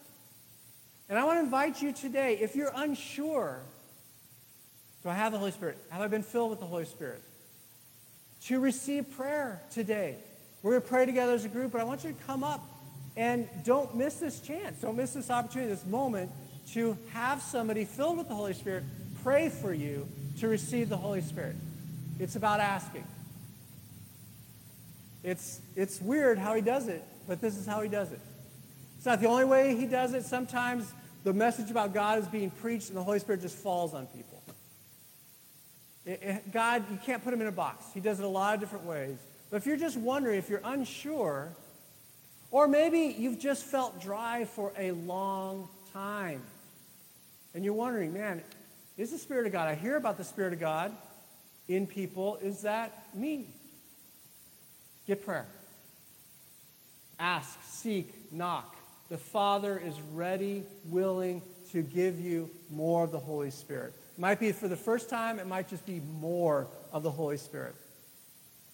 And 1.09 1.19
I 1.19 1.25
want 1.25 1.39
to 1.39 1.45
invite 1.45 1.81
you 1.81 1.93
today, 1.93 2.39
if 2.41 2.57
you're 2.57 2.73
unsure, 2.75 3.61
do 5.07 5.11
I 5.11 5.15
have 5.15 5.31
the 5.31 5.39
Holy 5.39 5.53
Spirit? 5.53 5.79
Have 5.91 6.01
I 6.03 6.09
been 6.09 6.25
filled 6.25 6.51
with 6.51 6.59
the 6.59 6.67
Holy 6.67 6.85
Spirit? 6.85 7.23
To 8.47 8.59
receive 8.59 9.17
prayer 9.17 9.63
today. 9.71 10.17
We're 10.63 10.73
going 10.73 10.83
to 10.83 10.89
pray 10.89 11.07
together 11.07 11.33
as 11.33 11.45
a 11.45 11.49
group, 11.49 11.71
but 11.71 11.81
I 11.81 11.85
want 11.85 12.03
you 12.03 12.11
to 12.13 12.25
come 12.25 12.43
up 12.43 12.61
and 13.17 13.49
don't 13.65 13.95
miss 13.95 14.17
this 14.17 14.41
chance. 14.41 14.81
Don't 14.81 14.97
miss 14.97 15.13
this 15.13 15.31
opportunity, 15.31 15.71
this 15.71 15.87
moment 15.87 16.33
to 16.73 16.99
have 17.13 17.41
somebody 17.41 17.85
filled 17.85 18.19
with 18.19 18.27
the 18.27 18.35
Holy 18.35 18.53
Spirit 18.53 18.83
pray 19.23 19.49
for 19.49 19.73
you 19.73 20.09
to 20.41 20.49
receive 20.49 20.89
the 20.89 20.97
Holy 20.97 21.21
Spirit. 21.21 21.55
It's 22.19 22.35
about 22.35 22.59
asking. 22.59 23.07
It's, 25.23 25.61
it's 25.77 26.01
weird 26.01 26.37
how 26.37 26.55
he 26.55 26.63
does 26.63 26.89
it, 26.89 27.05
but 27.29 27.41
this 27.41 27.57
is 27.57 27.65
how 27.65 27.81
he 27.81 27.89
does 27.89 28.11
it. 28.11 28.21
It's 28.97 29.07
not 29.07 29.21
the 29.21 29.29
only 29.29 29.45
way 29.45 29.77
he 29.77 29.87
does 29.87 30.15
it. 30.15 30.25
Sometimes 30.25 30.93
the 31.23 31.33
message 31.33 31.71
about 31.71 31.95
God 31.95 32.19
is 32.19 32.27
being 32.27 32.51
preached 32.51 32.89
and 32.89 32.97
the 32.97 33.05
Holy 33.05 33.21
Spirit 33.21 33.41
just 33.43 33.57
falls 33.57 33.95
on 33.95 34.07
people. 34.07 34.36
It, 36.07 36.21
it, 36.23 36.53
God, 36.53 36.85
you 36.91 36.99
can't 37.05 37.23
put 37.23 37.35
him 37.35 37.41
in 37.41 37.49
a 37.49 37.53
box. 37.53 37.85
He 37.93 38.01
does 38.01 38.21
it 38.21 38.25
a 38.25 38.29
lot 38.29 38.55
of 38.55 38.61
different 38.61 38.85
ways. 38.85 39.19
But 39.51 39.59
if 39.59 39.67
you're 39.67 39.77
just 39.77 39.97
wondering, 39.97 40.39
if 40.39 40.49
you're 40.49 40.63
unsure, 40.65 41.49
or 42.51 42.69
maybe 42.69 43.15
you've 43.19 43.41
just 43.41 43.65
felt 43.65 44.01
dry 44.01 44.45
for 44.45 44.73
a 44.79 44.93
long 44.93 45.69
time, 45.93 46.43
and 47.55 47.65
you're 47.65 47.75
wondering, 47.75 48.13
man, 48.13 48.43
is 48.97 49.11
the 49.11 49.19
Spirit 49.19 49.47
of 49.47 49.53
God? 49.53 49.69
I 49.69 49.75
hear 49.75 49.97
about 49.97 50.17
the 50.17 50.25
Spirit 50.25 50.53
of 50.53 50.61
God 50.61 50.93
in 51.69 51.87
people. 51.87 52.39
Is 52.41 52.63
that 52.63 53.15
me? 53.15 53.49
Get 55.07 55.25
prayer. 55.25 55.47
Ask, 57.19 57.59
seek, 57.65 58.33
knock. 58.33 58.77
The 59.09 59.19
Father 59.19 59.81
is 59.85 59.95
ready, 60.13 60.65
willing 60.87 61.43
to 61.73 61.83
give 61.83 62.21
you 62.21 62.51
more 62.71 63.05
of 63.05 63.13
the 63.13 63.19
Holy 63.19 63.51
Spirit. 63.51 63.95
It 64.17 64.21
might 64.21 64.41
be 64.41 64.51
for 64.53 64.67
the 64.67 64.77
first 64.77 65.11
time, 65.11 65.39
it 65.39 65.47
might 65.47 65.69
just 65.69 65.85
be 65.85 66.01
more 66.01 66.69
of 66.91 67.03
the 67.03 67.11
Holy 67.11 67.37
Spirit. 67.37 67.75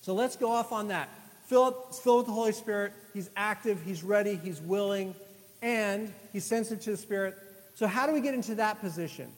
So 0.01 0.15
let's 0.15 0.37
go 0.37 0.53
off 0.53 0.71
on 0.71 0.89
that. 0.89 1.09
Philip 1.47 1.89
is 1.91 1.99
filled 1.99 2.19
with 2.19 2.27
the 2.27 2.33
Holy 2.33 2.53
Spirit. 2.53 2.93
He's 3.13 3.29
active, 3.37 3.83
he's 3.85 4.05
ready, 4.05 4.37
he's 4.37 4.61
willing, 4.61 5.17
and 5.61 6.13
he's 6.33 6.45
sensitive 6.45 6.85
to 6.85 6.91
the 6.93 6.97
Spirit. 6.97 7.37
So, 7.75 7.89
how 7.89 8.07
do 8.07 8.13
we 8.13 8.21
get 8.21 8.35
into 8.35 8.55
that 8.57 8.81
position? 8.81 9.33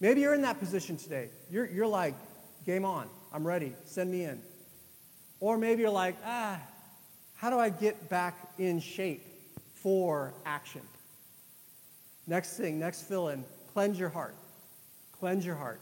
Maybe 0.00 0.22
you're 0.22 0.34
in 0.34 0.42
that 0.42 0.58
position 0.58 0.96
today. 0.96 1.28
You're, 1.50 1.66
you're 1.66 1.86
like, 1.86 2.14
game 2.64 2.86
on, 2.86 3.08
I'm 3.32 3.46
ready, 3.46 3.74
send 3.84 4.10
me 4.10 4.24
in. 4.24 4.40
Or 5.38 5.58
maybe 5.58 5.82
you're 5.82 5.90
like, 5.90 6.16
ah, 6.24 6.60
how 7.36 7.50
do 7.50 7.58
I 7.58 7.68
get 7.68 8.08
back 8.08 8.38
in 8.58 8.80
shape 8.80 9.22
for 9.74 10.32
action? 10.46 10.82
Next 12.26 12.56
thing, 12.56 12.78
next 12.78 13.02
fill 13.02 13.28
in, 13.28 13.44
cleanse 13.74 13.98
your 13.98 14.08
heart. 14.08 14.34
Cleanse 15.22 15.46
your 15.46 15.54
heart. 15.54 15.78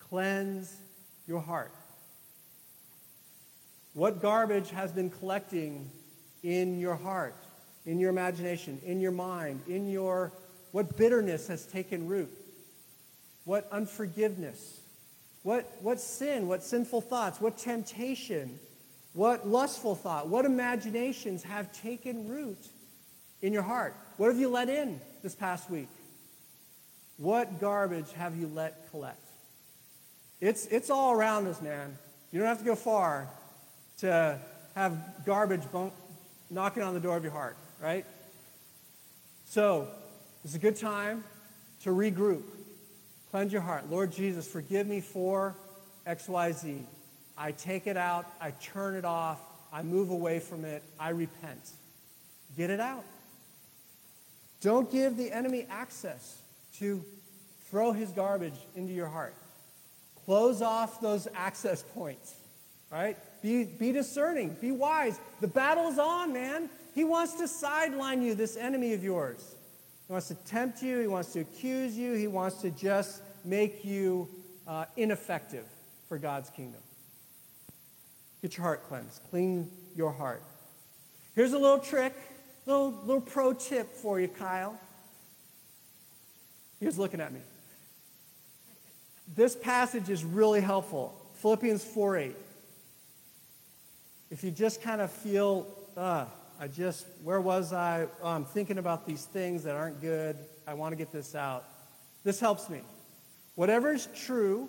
Cleanse 0.00 0.74
your 1.28 1.38
heart. 1.38 1.70
What 3.94 4.20
garbage 4.20 4.70
has 4.70 4.90
been 4.90 5.08
collecting 5.08 5.88
in 6.42 6.80
your 6.80 6.96
heart, 6.96 7.36
in 7.86 8.00
your 8.00 8.10
imagination, 8.10 8.80
in 8.84 9.00
your 9.00 9.12
mind, 9.12 9.60
in 9.68 9.88
your 9.88 10.32
what 10.72 10.96
bitterness 10.96 11.46
has 11.46 11.64
taken 11.66 12.08
root? 12.08 12.28
What 13.44 13.68
unforgiveness? 13.70 14.80
What, 15.44 15.70
what 15.80 16.00
sin? 16.00 16.48
What 16.48 16.64
sinful 16.64 17.02
thoughts? 17.02 17.40
What 17.40 17.56
temptation? 17.56 18.58
What 19.12 19.46
lustful 19.46 19.94
thought? 19.94 20.26
What 20.26 20.44
imaginations 20.44 21.44
have 21.44 21.72
taken 21.72 22.26
root 22.26 22.66
in 23.42 23.52
your 23.52 23.62
heart? 23.62 23.94
What 24.16 24.26
have 24.26 24.40
you 24.40 24.48
let 24.48 24.68
in 24.68 25.00
this 25.22 25.36
past 25.36 25.70
week? 25.70 25.86
What 27.18 27.60
garbage 27.60 28.12
have 28.12 28.36
you 28.36 28.46
let 28.54 28.90
collect? 28.90 29.18
It's, 30.40 30.66
it's 30.66 30.88
all 30.88 31.12
around 31.12 31.48
us, 31.48 31.60
man. 31.60 31.98
You 32.30 32.38
don't 32.38 32.48
have 32.48 32.60
to 32.60 32.64
go 32.64 32.76
far 32.76 33.28
to 33.98 34.38
have 34.76 34.96
garbage 35.26 35.70
bunk, 35.72 35.92
knocking 36.48 36.82
on 36.82 36.94
the 36.94 37.00
door 37.00 37.16
of 37.16 37.24
your 37.24 37.32
heart, 37.32 37.56
right? 37.82 38.06
So, 39.46 39.88
it's 40.44 40.54
a 40.54 40.58
good 40.60 40.76
time 40.76 41.24
to 41.82 41.90
regroup. 41.90 42.42
Cleanse 43.32 43.52
your 43.52 43.62
heart. 43.62 43.90
Lord 43.90 44.12
Jesus, 44.12 44.46
forgive 44.46 44.86
me 44.86 45.00
for 45.00 45.56
XYZ. 46.06 46.82
I 47.36 47.52
take 47.52 47.88
it 47.88 47.96
out, 47.96 48.26
I 48.40 48.52
turn 48.52 48.94
it 48.94 49.04
off, 49.04 49.40
I 49.72 49.82
move 49.82 50.10
away 50.10 50.38
from 50.38 50.64
it, 50.64 50.84
I 51.00 51.10
repent. 51.10 51.70
Get 52.56 52.70
it 52.70 52.80
out. 52.80 53.04
Don't 54.60 54.90
give 54.90 55.16
the 55.16 55.32
enemy 55.32 55.66
access 55.68 56.38
to 56.78 57.04
throw 57.70 57.92
his 57.92 58.10
garbage 58.10 58.54
into 58.74 58.92
your 58.92 59.08
heart. 59.08 59.34
Close 60.24 60.62
off 60.62 61.00
those 61.00 61.28
access 61.34 61.82
points, 61.82 62.34
right? 62.90 63.16
Be, 63.42 63.64
be 63.64 63.92
discerning, 63.92 64.56
be 64.60 64.70
wise. 64.70 65.18
The 65.40 65.48
battle's 65.48 65.98
on, 65.98 66.32
man. 66.32 66.68
He 66.94 67.04
wants 67.04 67.34
to 67.34 67.48
sideline 67.48 68.22
you, 68.22 68.34
this 68.34 68.56
enemy 68.56 68.92
of 68.94 69.04
yours. 69.04 69.54
He 70.06 70.12
wants 70.12 70.28
to 70.28 70.34
tempt 70.34 70.82
you, 70.82 71.00
he 71.00 71.06
wants 71.06 71.32
to 71.34 71.40
accuse 71.40 71.96
you, 71.96 72.14
he 72.14 72.26
wants 72.26 72.62
to 72.62 72.70
just 72.70 73.22
make 73.44 73.84
you 73.84 74.28
uh, 74.66 74.86
ineffective 74.96 75.66
for 76.08 76.18
God's 76.18 76.50
kingdom. 76.50 76.80
Get 78.42 78.56
your 78.56 78.64
heart 78.64 78.88
cleansed, 78.88 79.20
clean 79.30 79.70
your 79.96 80.12
heart. 80.12 80.42
Here's 81.34 81.52
a 81.52 81.58
little 81.58 81.78
trick, 81.78 82.14
little, 82.66 82.90
little 83.04 83.20
pro 83.20 83.52
tip 83.52 83.94
for 83.94 84.18
you, 84.20 84.28
Kyle. 84.28 84.78
He 86.80 86.86
was 86.86 86.98
looking 86.98 87.20
at 87.20 87.32
me. 87.32 87.40
This 89.36 89.54
passage 89.56 90.08
is 90.08 90.24
really 90.24 90.60
helpful. 90.60 91.14
Philippians 91.34 91.84
4 91.84 92.16
8 92.16 92.36
if 94.30 94.44
you 94.44 94.50
just 94.50 94.82
kind 94.82 95.00
of 95.00 95.10
feel, 95.10 95.66
uh, 95.96 96.26
I 96.60 96.68
just, 96.68 97.06
where 97.24 97.40
was 97.40 97.72
I? 97.72 98.06
Oh, 98.22 98.28
I'm 98.28 98.44
thinking 98.44 98.78
about 98.78 99.06
these 99.06 99.24
things 99.24 99.64
that 99.64 99.74
aren't 99.74 100.00
good. 100.00 100.36
I 100.66 100.74
want 100.74 100.92
to 100.92 100.96
get 100.96 101.12
this 101.12 101.34
out. 101.34 101.64
This 102.24 102.38
helps 102.38 102.68
me. 102.68 102.80
Whatever 103.54 103.92
is 103.92 104.06
true, 104.14 104.68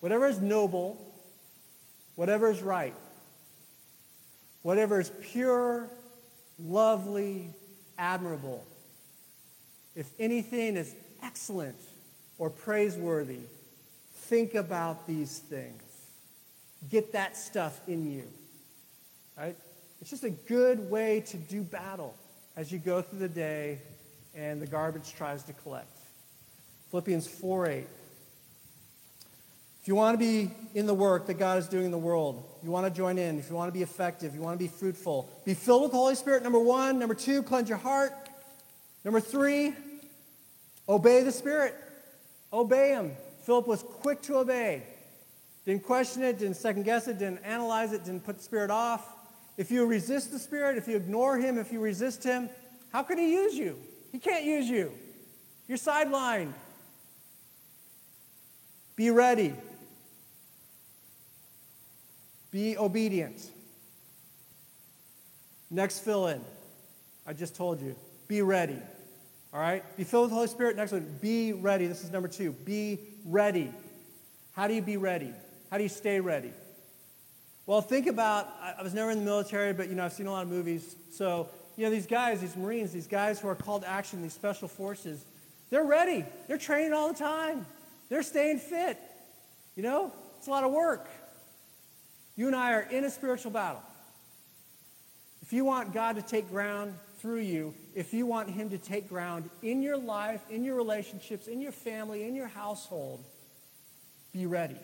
whatever 0.00 0.26
is 0.26 0.40
noble, 0.40 1.00
whatever 2.16 2.50
is 2.50 2.62
right, 2.62 2.94
whatever 4.62 5.00
is 5.00 5.10
pure, 5.22 5.88
lovely, 6.58 7.50
admirable, 7.96 8.64
if 9.94 10.10
anything 10.18 10.76
is 10.76 10.94
excellent 11.22 11.76
or 12.38 12.50
praiseworthy, 12.50 13.40
think 14.14 14.54
about 14.54 15.06
these 15.06 15.38
things 15.38 15.84
get 16.90 17.12
that 17.12 17.36
stuff 17.36 17.80
in 17.88 18.10
you. 18.10 18.24
Right? 19.36 19.56
It's 20.00 20.10
just 20.10 20.24
a 20.24 20.30
good 20.30 20.90
way 20.90 21.20
to 21.26 21.36
do 21.36 21.62
battle 21.62 22.14
as 22.56 22.70
you 22.70 22.78
go 22.78 23.02
through 23.02 23.20
the 23.20 23.28
day 23.28 23.78
and 24.34 24.60
the 24.60 24.66
garbage 24.66 25.14
tries 25.14 25.42
to 25.44 25.52
collect. 25.52 25.98
Philippians 26.90 27.26
4 27.26 27.66
8. 27.68 27.86
If 29.82 29.88
you 29.88 29.94
want 29.94 30.18
to 30.18 30.18
be 30.18 30.50
in 30.74 30.86
the 30.86 30.94
work 30.94 31.26
that 31.26 31.34
God 31.34 31.58
is 31.58 31.68
doing 31.68 31.84
in 31.84 31.90
the 31.90 31.98
world, 31.98 32.42
you 32.62 32.70
want 32.70 32.86
to 32.86 32.90
join 32.90 33.18
in, 33.18 33.38
if 33.38 33.50
you 33.50 33.56
want 33.56 33.68
to 33.68 33.72
be 33.72 33.82
effective, 33.82 34.34
you 34.34 34.40
want 34.40 34.58
to 34.58 34.64
be 34.64 34.68
fruitful, 34.68 35.28
be 35.44 35.52
filled 35.52 35.82
with 35.82 35.90
the 35.90 35.98
Holy 35.98 36.14
Spirit, 36.14 36.42
number 36.42 36.58
one. 36.58 36.98
Number 36.98 37.14
two, 37.14 37.42
cleanse 37.42 37.68
your 37.68 37.78
heart. 37.78 38.12
Number 39.04 39.20
three, 39.20 39.74
obey 40.88 41.22
the 41.22 41.32
Spirit. 41.32 41.74
Obey 42.52 42.90
Him. 42.90 43.12
Philip 43.42 43.66
was 43.66 43.82
quick 43.82 44.22
to 44.22 44.36
obey. 44.36 44.82
Didn't 45.66 45.84
question 45.84 46.22
it, 46.22 46.38
didn't 46.38 46.56
second 46.56 46.84
guess 46.84 47.08
it, 47.08 47.18
didn't 47.18 47.44
analyze 47.44 47.92
it, 47.92 48.04
didn't 48.04 48.24
put 48.24 48.38
the 48.38 48.42
Spirit 48.42 48.70
off. 48.70 49.06
If 49.56 49.70
you 49.70 49.86
resist 49.86 50.32
the 50.32 50.38
Spirit, 50.38 50.76
if 50.76 50.88
you 50.88 50.96
ignore 50.96 51.38
Him, 51.38 51.58
if 51.58 51.72
you 51.72 51.80
resist 51.80 52.24
Him, 52.24 52.48
how 52.92 53.02
can 53.02 53.18
He 53.18 53.32
use 53.32 53.54
you? 53.54 53.78
He 54.12 54.18
can't 54.18 54.44
use 54.44 54.68
you. 54.68 54.92
You're 55.68 55.78
sidelined. 55.78 56.52
Be 58.96 59.10
ready. 59.10 59.54
Be 62.50 62.78
obedient. 62.78 63.50
Next 65.70 66.00
fill 66.00 66.28
in. 66.28 66.40
I 67.26 67.32
just 67.32 67.56
told 67.56 67.80
you. 67.80 67.96
Be 68.28 68.42
ready. 68.42 68.78
All 69.54 69.60
right? 69.60 69.84
Be 69.96 70.02
filled 70.02 70.24
with 70.24 70.30
the 70.30 70.34
Holy 70.34 70.48
Spirit. 70.48 70.76
Next 70.76 70.90
one, 70.90 71.16
be 71.22 71.52
ready. 71.52 71.86
This 71.86 72.02
is 72.02 72.10
number 72.10 72.26
two. 72.26 72.50
Be 72.50 72.98
ready. 73.24 73.72
How 74.52 74.66
do 74.66 74.74
you 74.74 74.82
be 74.82 74.96
ready? 74.96 75.32
How 75.70 75.76
do 75.76 75.84
you 75.84 75.88
stay 75.88 76.18
ready? 76.18 76.52
Well, 77.64 77.80
think 77.80 78.08
about, 78.08 78.48
I 78.60 78.82
was 78.82 78.92
never 78.92 79.12
in 79.12 79.18
the 79.18 79.24
military, 79.24 79.72
but 79.72 79.88
you 79.88 79.94
know, 79.94 80.04
I've 80.04 80.12
seen 80.12 80.26
a 80.26 80.32
lot 80.32 80.42
of 80.42 80.48
movies. 80.48 80.96
So, 81.12 81.48
you 81.76 81.84
know, 81.84 81.90
these 81.90 82.06
guys, 82.06 82.40
these 82.40 82.56
Marines, 82.56 82.92
these 82.92 83.06
guys 83.06 83.40
who 83.40 83.46
are 83.48 83.54
called 83.54 83.82
to 83.82 83.88
action, 83.88 84.22
these 84.22 84.32
special 84.32 84.66
forces, 84.66 85.24
they're 85.70 85.84
ready. 85.84 86.24
They're 86.48 86.58
training 86.58 86.92
all 86.92 87.12
the 87.12 87.18
time. 87.18 87.64
They're 88.08 88.24
staying 88.24 88.58
fit. 88.58 88.98
You 89.76 89.84
know, 89.84 90.12
it's 90.38 90.48
a 90.48 90.50
lot 90.50 90.64
of 90.64 90.72
work. 90.72 91.08
You 92.36 92.48
and 92.48 92.56
I 92.56 92.72
are 92.72 92.82
in 92.82 93.04
a 93.04 93.10
spiritual 93.10 93.52
battle. 93.52 93.82
If 95.42 95.52
you 95.52 95.64
want 95.64 95.94
God 95.94 96.16
to 96.16 96.22
take 96.22 96.50
ground 96.50 96.94
through 97.24 97.40
you, 97.40 97.72
if 97.94 98.12
you 98.12 98.26
want 98.26 98.50
Him 98.50 98.68
to 98.68 98.76
take 98.76 99.08
ground 99.08 99.48
in 99.62 99.80
your 99.80 99.96
life, 99.96 100.42
in 100.50 100.62
your 100.62 100.74
relationships, 100.74 101.46
in 101.46 101.58
your 101.58 101.72
family, 101.72 102.28
in 102.28 102.34
your 102.34 102.48
household, 102.48 103.24
be 104.34 104.44
ready. 104.44 104.76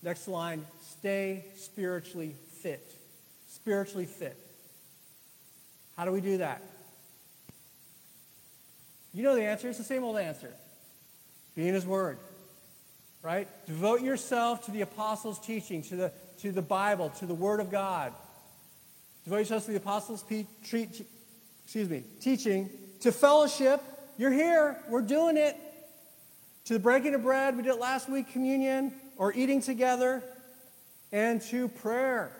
Next 0.00 0.28
line 0.28 0.64
stay 0.80 1.44
spiritually 1.56 2.36
fit. 2.62 2.88
Spiritually 3.48 4.06
fit. 4.06 4.36
How 5.96 6.04
do 6.04 6.12
we 6.12 6.20
do 6.20 6.38
that? 6.38 6.62
You 9.12 9.24
know 9.24 9.34
the 9.34 9.42
answer. 9.42 9.68
It's 9.68 9.78
the 9.78 9.82
same 9.82 10.04
old 10.04 10.18
answer. 10.18 10.52
Be 11.56 11.66
in 11.66 11.74
His 11.74 11.84
Word. 11.84 12.18
Right? 13.24 13.48
Devote 13.66 14.02
yourself 14.02 14.66
to 14.66 14.70
the 14.70 14.82
apostles' 14.82 15.44
teaching, 15.44 15.82
to 15.82 15.96
the, 15.96 16.12
to 16.42 16.52
the 16.52 16.62
Bible, 16.62 17.10
to 17.18 17.26
the 17.26 17.34
Word 17.34 17.58
of 17.58 17.72
God. 17.72 18.12
Devote 19.24 19.38
yourself 19.38 19.64
to 19.64 19.72
the 19.72 19.78
apostles' 19.78 20.22
pe- 20.22 20.46
treat, 20.64 21.04
excuse 21.64 21.88
me, 21.88 22.04
teaching, 22.20 22.70
to 23.00 23.12
fellowship. 23.12 23.82
You're 24.16 24.32
here. 24.32 24.78
We're 24.88 25.02
doing 25.02 25.36
it. 25.36 25.56
To 26.66 26.72
the 26.72 26.78
breaking 26.78 27.14
of 27.14 27.22
bread, 27.22 27.56
we 27.56 27.62
did 27.62 27.72
it 27.72 27.80
last 27.80 28.08
week, 28.08 28.32
communion, 28.32 28.94
or 29.18 29.34
eating 29.34 29.60
together, 29.60 30.22
and 31.12 31.42
to 31.42 31.68
prayer. 31.68 32.32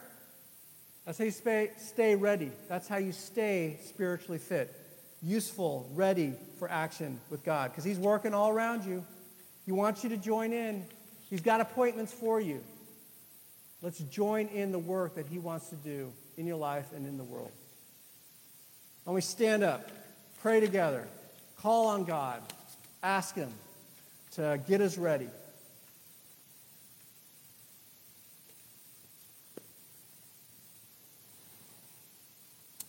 That's 1.04 1.18
how 1.18 1.24
you 1.24 1.68
stay 1.76 2.16
ready. 2.16 2.50
That's 2.68 2.88
how 2.88 2.96
you 2.96 3.12
stay 3.12 3.78
spiritually 3.84 4.38
fit, 4.38 4.74
useful, 5.22 5.90
ready 5.92 6.32
for 6.58 6.70
action 6.70 7.20
with 7.28 7.44
God. 7.44 7.70
Because 7.70 7.84
He's 7.84 7.98
working 7.98 8.32
all 8.32 8.48
around 8.48 8.84
you. 8.84 9.04
He 9.66 9.72
wants 9.72 10.02
you 10.02 10.10
to 10.10 10.16
join 10.16 10.52
in. 10.52 10.86
He's 11.28 11.42
got 11.42 11.60
appointments 11.60 12.12
for 12.12 12.40
you. 12.40 12.62
Let's 13.82 13.98
join 13.98 14.46
in 14.48 14.72
the 14.72 14.78
work 14.78 15.16
that 15.16 15.26
He 15.26 15.38
wants 15.38 15.68
to 15.68 15.76
do 15.76 16.10
in 16.38 16.46
your 16.46 16.56
life 16.56 16.86
and 16.94 17.06
in 17.06 17.18
the 17.18 17.24
world. 17.24 17.52
And 19.06 19.14
we 19.14 19.20
stand 19.20 19.62
up, 19.62 19.90
pray 20.40 20.60
together, 20.60 21.06
call 21.60 21.88
on 21.88 22.04
God, 22.04 22.40
ask 23.02 23.34
Him 23.34 23.52
to 24.32 24.60
get 24.66 24.80
us 24.80 24.96
ready. 24.96 25.28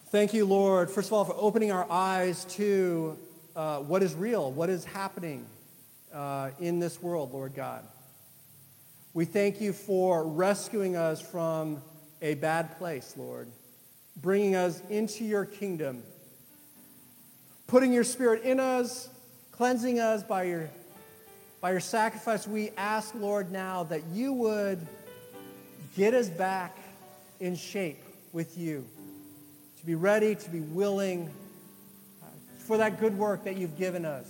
Thank 0.10 0.34
you, 0.34 0.46
Lord, 0.46 0.90
first 0.90 1.10
of 1.10 1.14
all, 1.14 1.26
for 1.26 1.36
opening 1.38 1.74
our 1.74 1.86
eyes 1.92 2.46
to 2.56 3.18
uh, 3.54 3.80
what 3.80 4.02
is 4.02 4.14
real, 4.14 4.50
what 4.50 4.70
is 4.70 4.86
happening 4.86 5.46
uh, 6.14 6.52
in 6.62 6.80
this 6.80 7.02
world, 7.02 7.34
Lord 7.34 7.54
God. 7.54 7.84
We 9.14 9.26
thank 9.26 9.60
you 9.60 9.74
for 9.74 10.26
rescuing 10.26 10.96
us 10.96 11.20
from 11.20 11.82
a 12.22 12.36
bad 12.36 12.78
place, 12.78 13.14
Lord, 13.18 13.50
bringing 14.22 14.56
us 14.56 14.82
into 14.90 15.24
your 15.24 15.46
kingdom, 15.46 16.04
putting 17.68 17.92
your 17.92 18.04
spirit 18.04 18.44
in 18.44 18.60
us, 18.60 19.10
cleansing 19.52 20.00
us 20.00 20.24
by 20.24 20.44
your, 20.44 20.70
by 21.62 21.72
your 21.72 21.80
sacrifice. 21.80 22.48
We 22.48 22.72
ask, 22.78 23.14
Lord, 23.16 23.52
now 23.52 23.84
that 23.84 24.04
you 24.14 24.34
would 24.34 24.86
get 25.96 26.14
us 26.14 26.30
back 26.30 26.78
in 27.40 27.56
shape 27.56 28.02
with 28.34 28.58
you 28.58 28.86
to 29.80 29.86
be 29.86 29.96
ready, 29.96 30.36
to 30.36 30.50
be 30.50 30.62
willing 30.62 31.30
uh, 32.22 32.26
for 32.60 32.78
that 32.78 33.00
good 33.00 33.18
work 33.18 33.44
that 33.44 33.58
you've 33.58 33.78
given 33.78 34.06
us, 34.06 34.28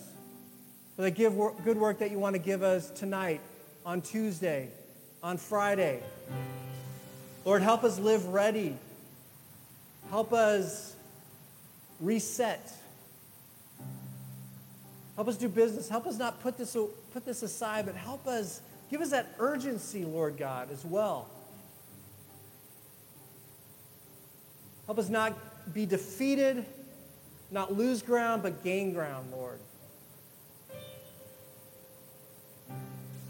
for 0.95 1.03
that 1.03 1.11
give, 1.11 1.33
good 1.63 1.77
work 1.77 1.99
that 1.99 2.11
you 2.11 2.19
want 2.19 2.33
to 2.35 2.41
give 2.41 2.63
us 2.63 2.89
tonight, 2.91 3.41
on 3.85 4.01
Tuesday, 4.01 4.67
on 5.21 5.37
Friday. 5.37 6.01
Lord, 7.45 7.61
help 7.61 7.83
us 7.83 7.99
live 7.99 8.25
ready. 8.27 8.75
Help 10.09 10.33
us 10.33 10.95
reset. 11.99 12.71
Help 15.15 15.27
us 15.27 15.37
do 15.37 15.47
business. 15.47 15.87
Help 15.89 16.07
us 16.07 16.17
not 16.17 16.41
put 16.41 16.57
this, 16.57 16.75
put 17.13 17.25
this 17.25 17.41
aside, 17.41 17.85
but 17.85 17.95
help 17.95 18.27
us, 18.27 18.61
give 18.89 19.01
us 19.01 19.11
that 19.11 19.33
urgency, 19.39 20.05
Lord 20.05 20.37
God, 20.37 20.71
as 20.71 20.83
well. 20.85 21.29
Help 24.85 24.99
us 24.99 25.09
not 25.09 25.33
be 25.73 25.85
defeated, 25.85 26.65
not 27.49 27.73
lose 27.73 28.01
ground, 28.01 28.43
but 28.43 28.63
gain 28.63 28.93
ground, 28.93 29.31
Lord. 29.31 29.59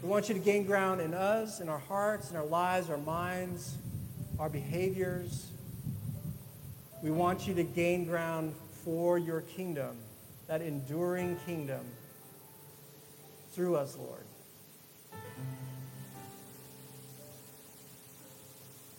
We 0.02 0.08
want 0.08 0.28
you 0.28 0.34
to 0.34 0.40
gain 0.40 0.66
ground 0.66 1.00
in 1.00 1.14
us, 1.14 1.60
in 1.60 1.68
our 1.68 1.78
hearts, 1.78 2.30
in 2.30 2.36
our 2.36 2.44
lives, 2.44 2.90
our 2.90 2.98
minds, 2.98 3.74
our 4.38 4.48
behaviors. 4.48 5.46
We 7.06 7.12
want 7.12 7.46
you 7.46 7.54
to 7.54 7.62
gain 7.62 8.04
ground 8.04 8.52
for 8.82 9.16
your 9.16 9.42
kingdom, 9.42 9.96
that 10.48 10.60
enduring 10.60 11.36
kingdom, 11.46 11.84
through 13.52 13.76
us, 13.76 13.96
Lord. 13.96 14.24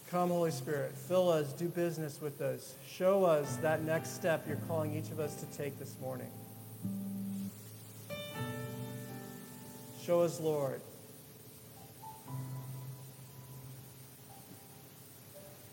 Come, 0.09 0.29
Holy 0.29 0.51
Spirit, 0.51 0.93
fill 0.93 1.29
us, 1.29 1.51
do 1.51 1.67
business 1.67 2.21
with 2.21 2.39
us. 2.39 2.75
Show 2.89 3.25
us 3.25 3.57
that 3.57 3.83
next 3.83 4.15
step 4.15 4.45
you're 4.47 4.55
calling 4.69 4.95
each 4.95 5.11
of 5.11 5.19
us 5.19 5.35
to 5.41 5.57
take 5.57 5.77
this 5.77 5.93
morning. 5.99 6.31
Show 10.01 10.21
us, 10.21 10.39
Lord. 10.39 10.79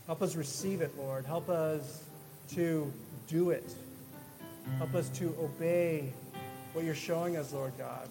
Help 0.07 0.21
us 0.21 0.35
receive 0.35 0.81
it, 0.81 0.99
Lord. 0.99 1.27
Help 1.27 1.49
us 1.49 2.04
to 2.51 2.93
do 3.27 3.51
it. 3.51 3.75
Help 4.79 4.95
us 4.95 5.09
to 5.11 5.35
obey 5.41 6.13
what 6.73 6.85
you're 6.85 6.95
showing 6.95 7.37
us, 7.37 7.53
Lord 7.53 7.73
God. 7.79 8.09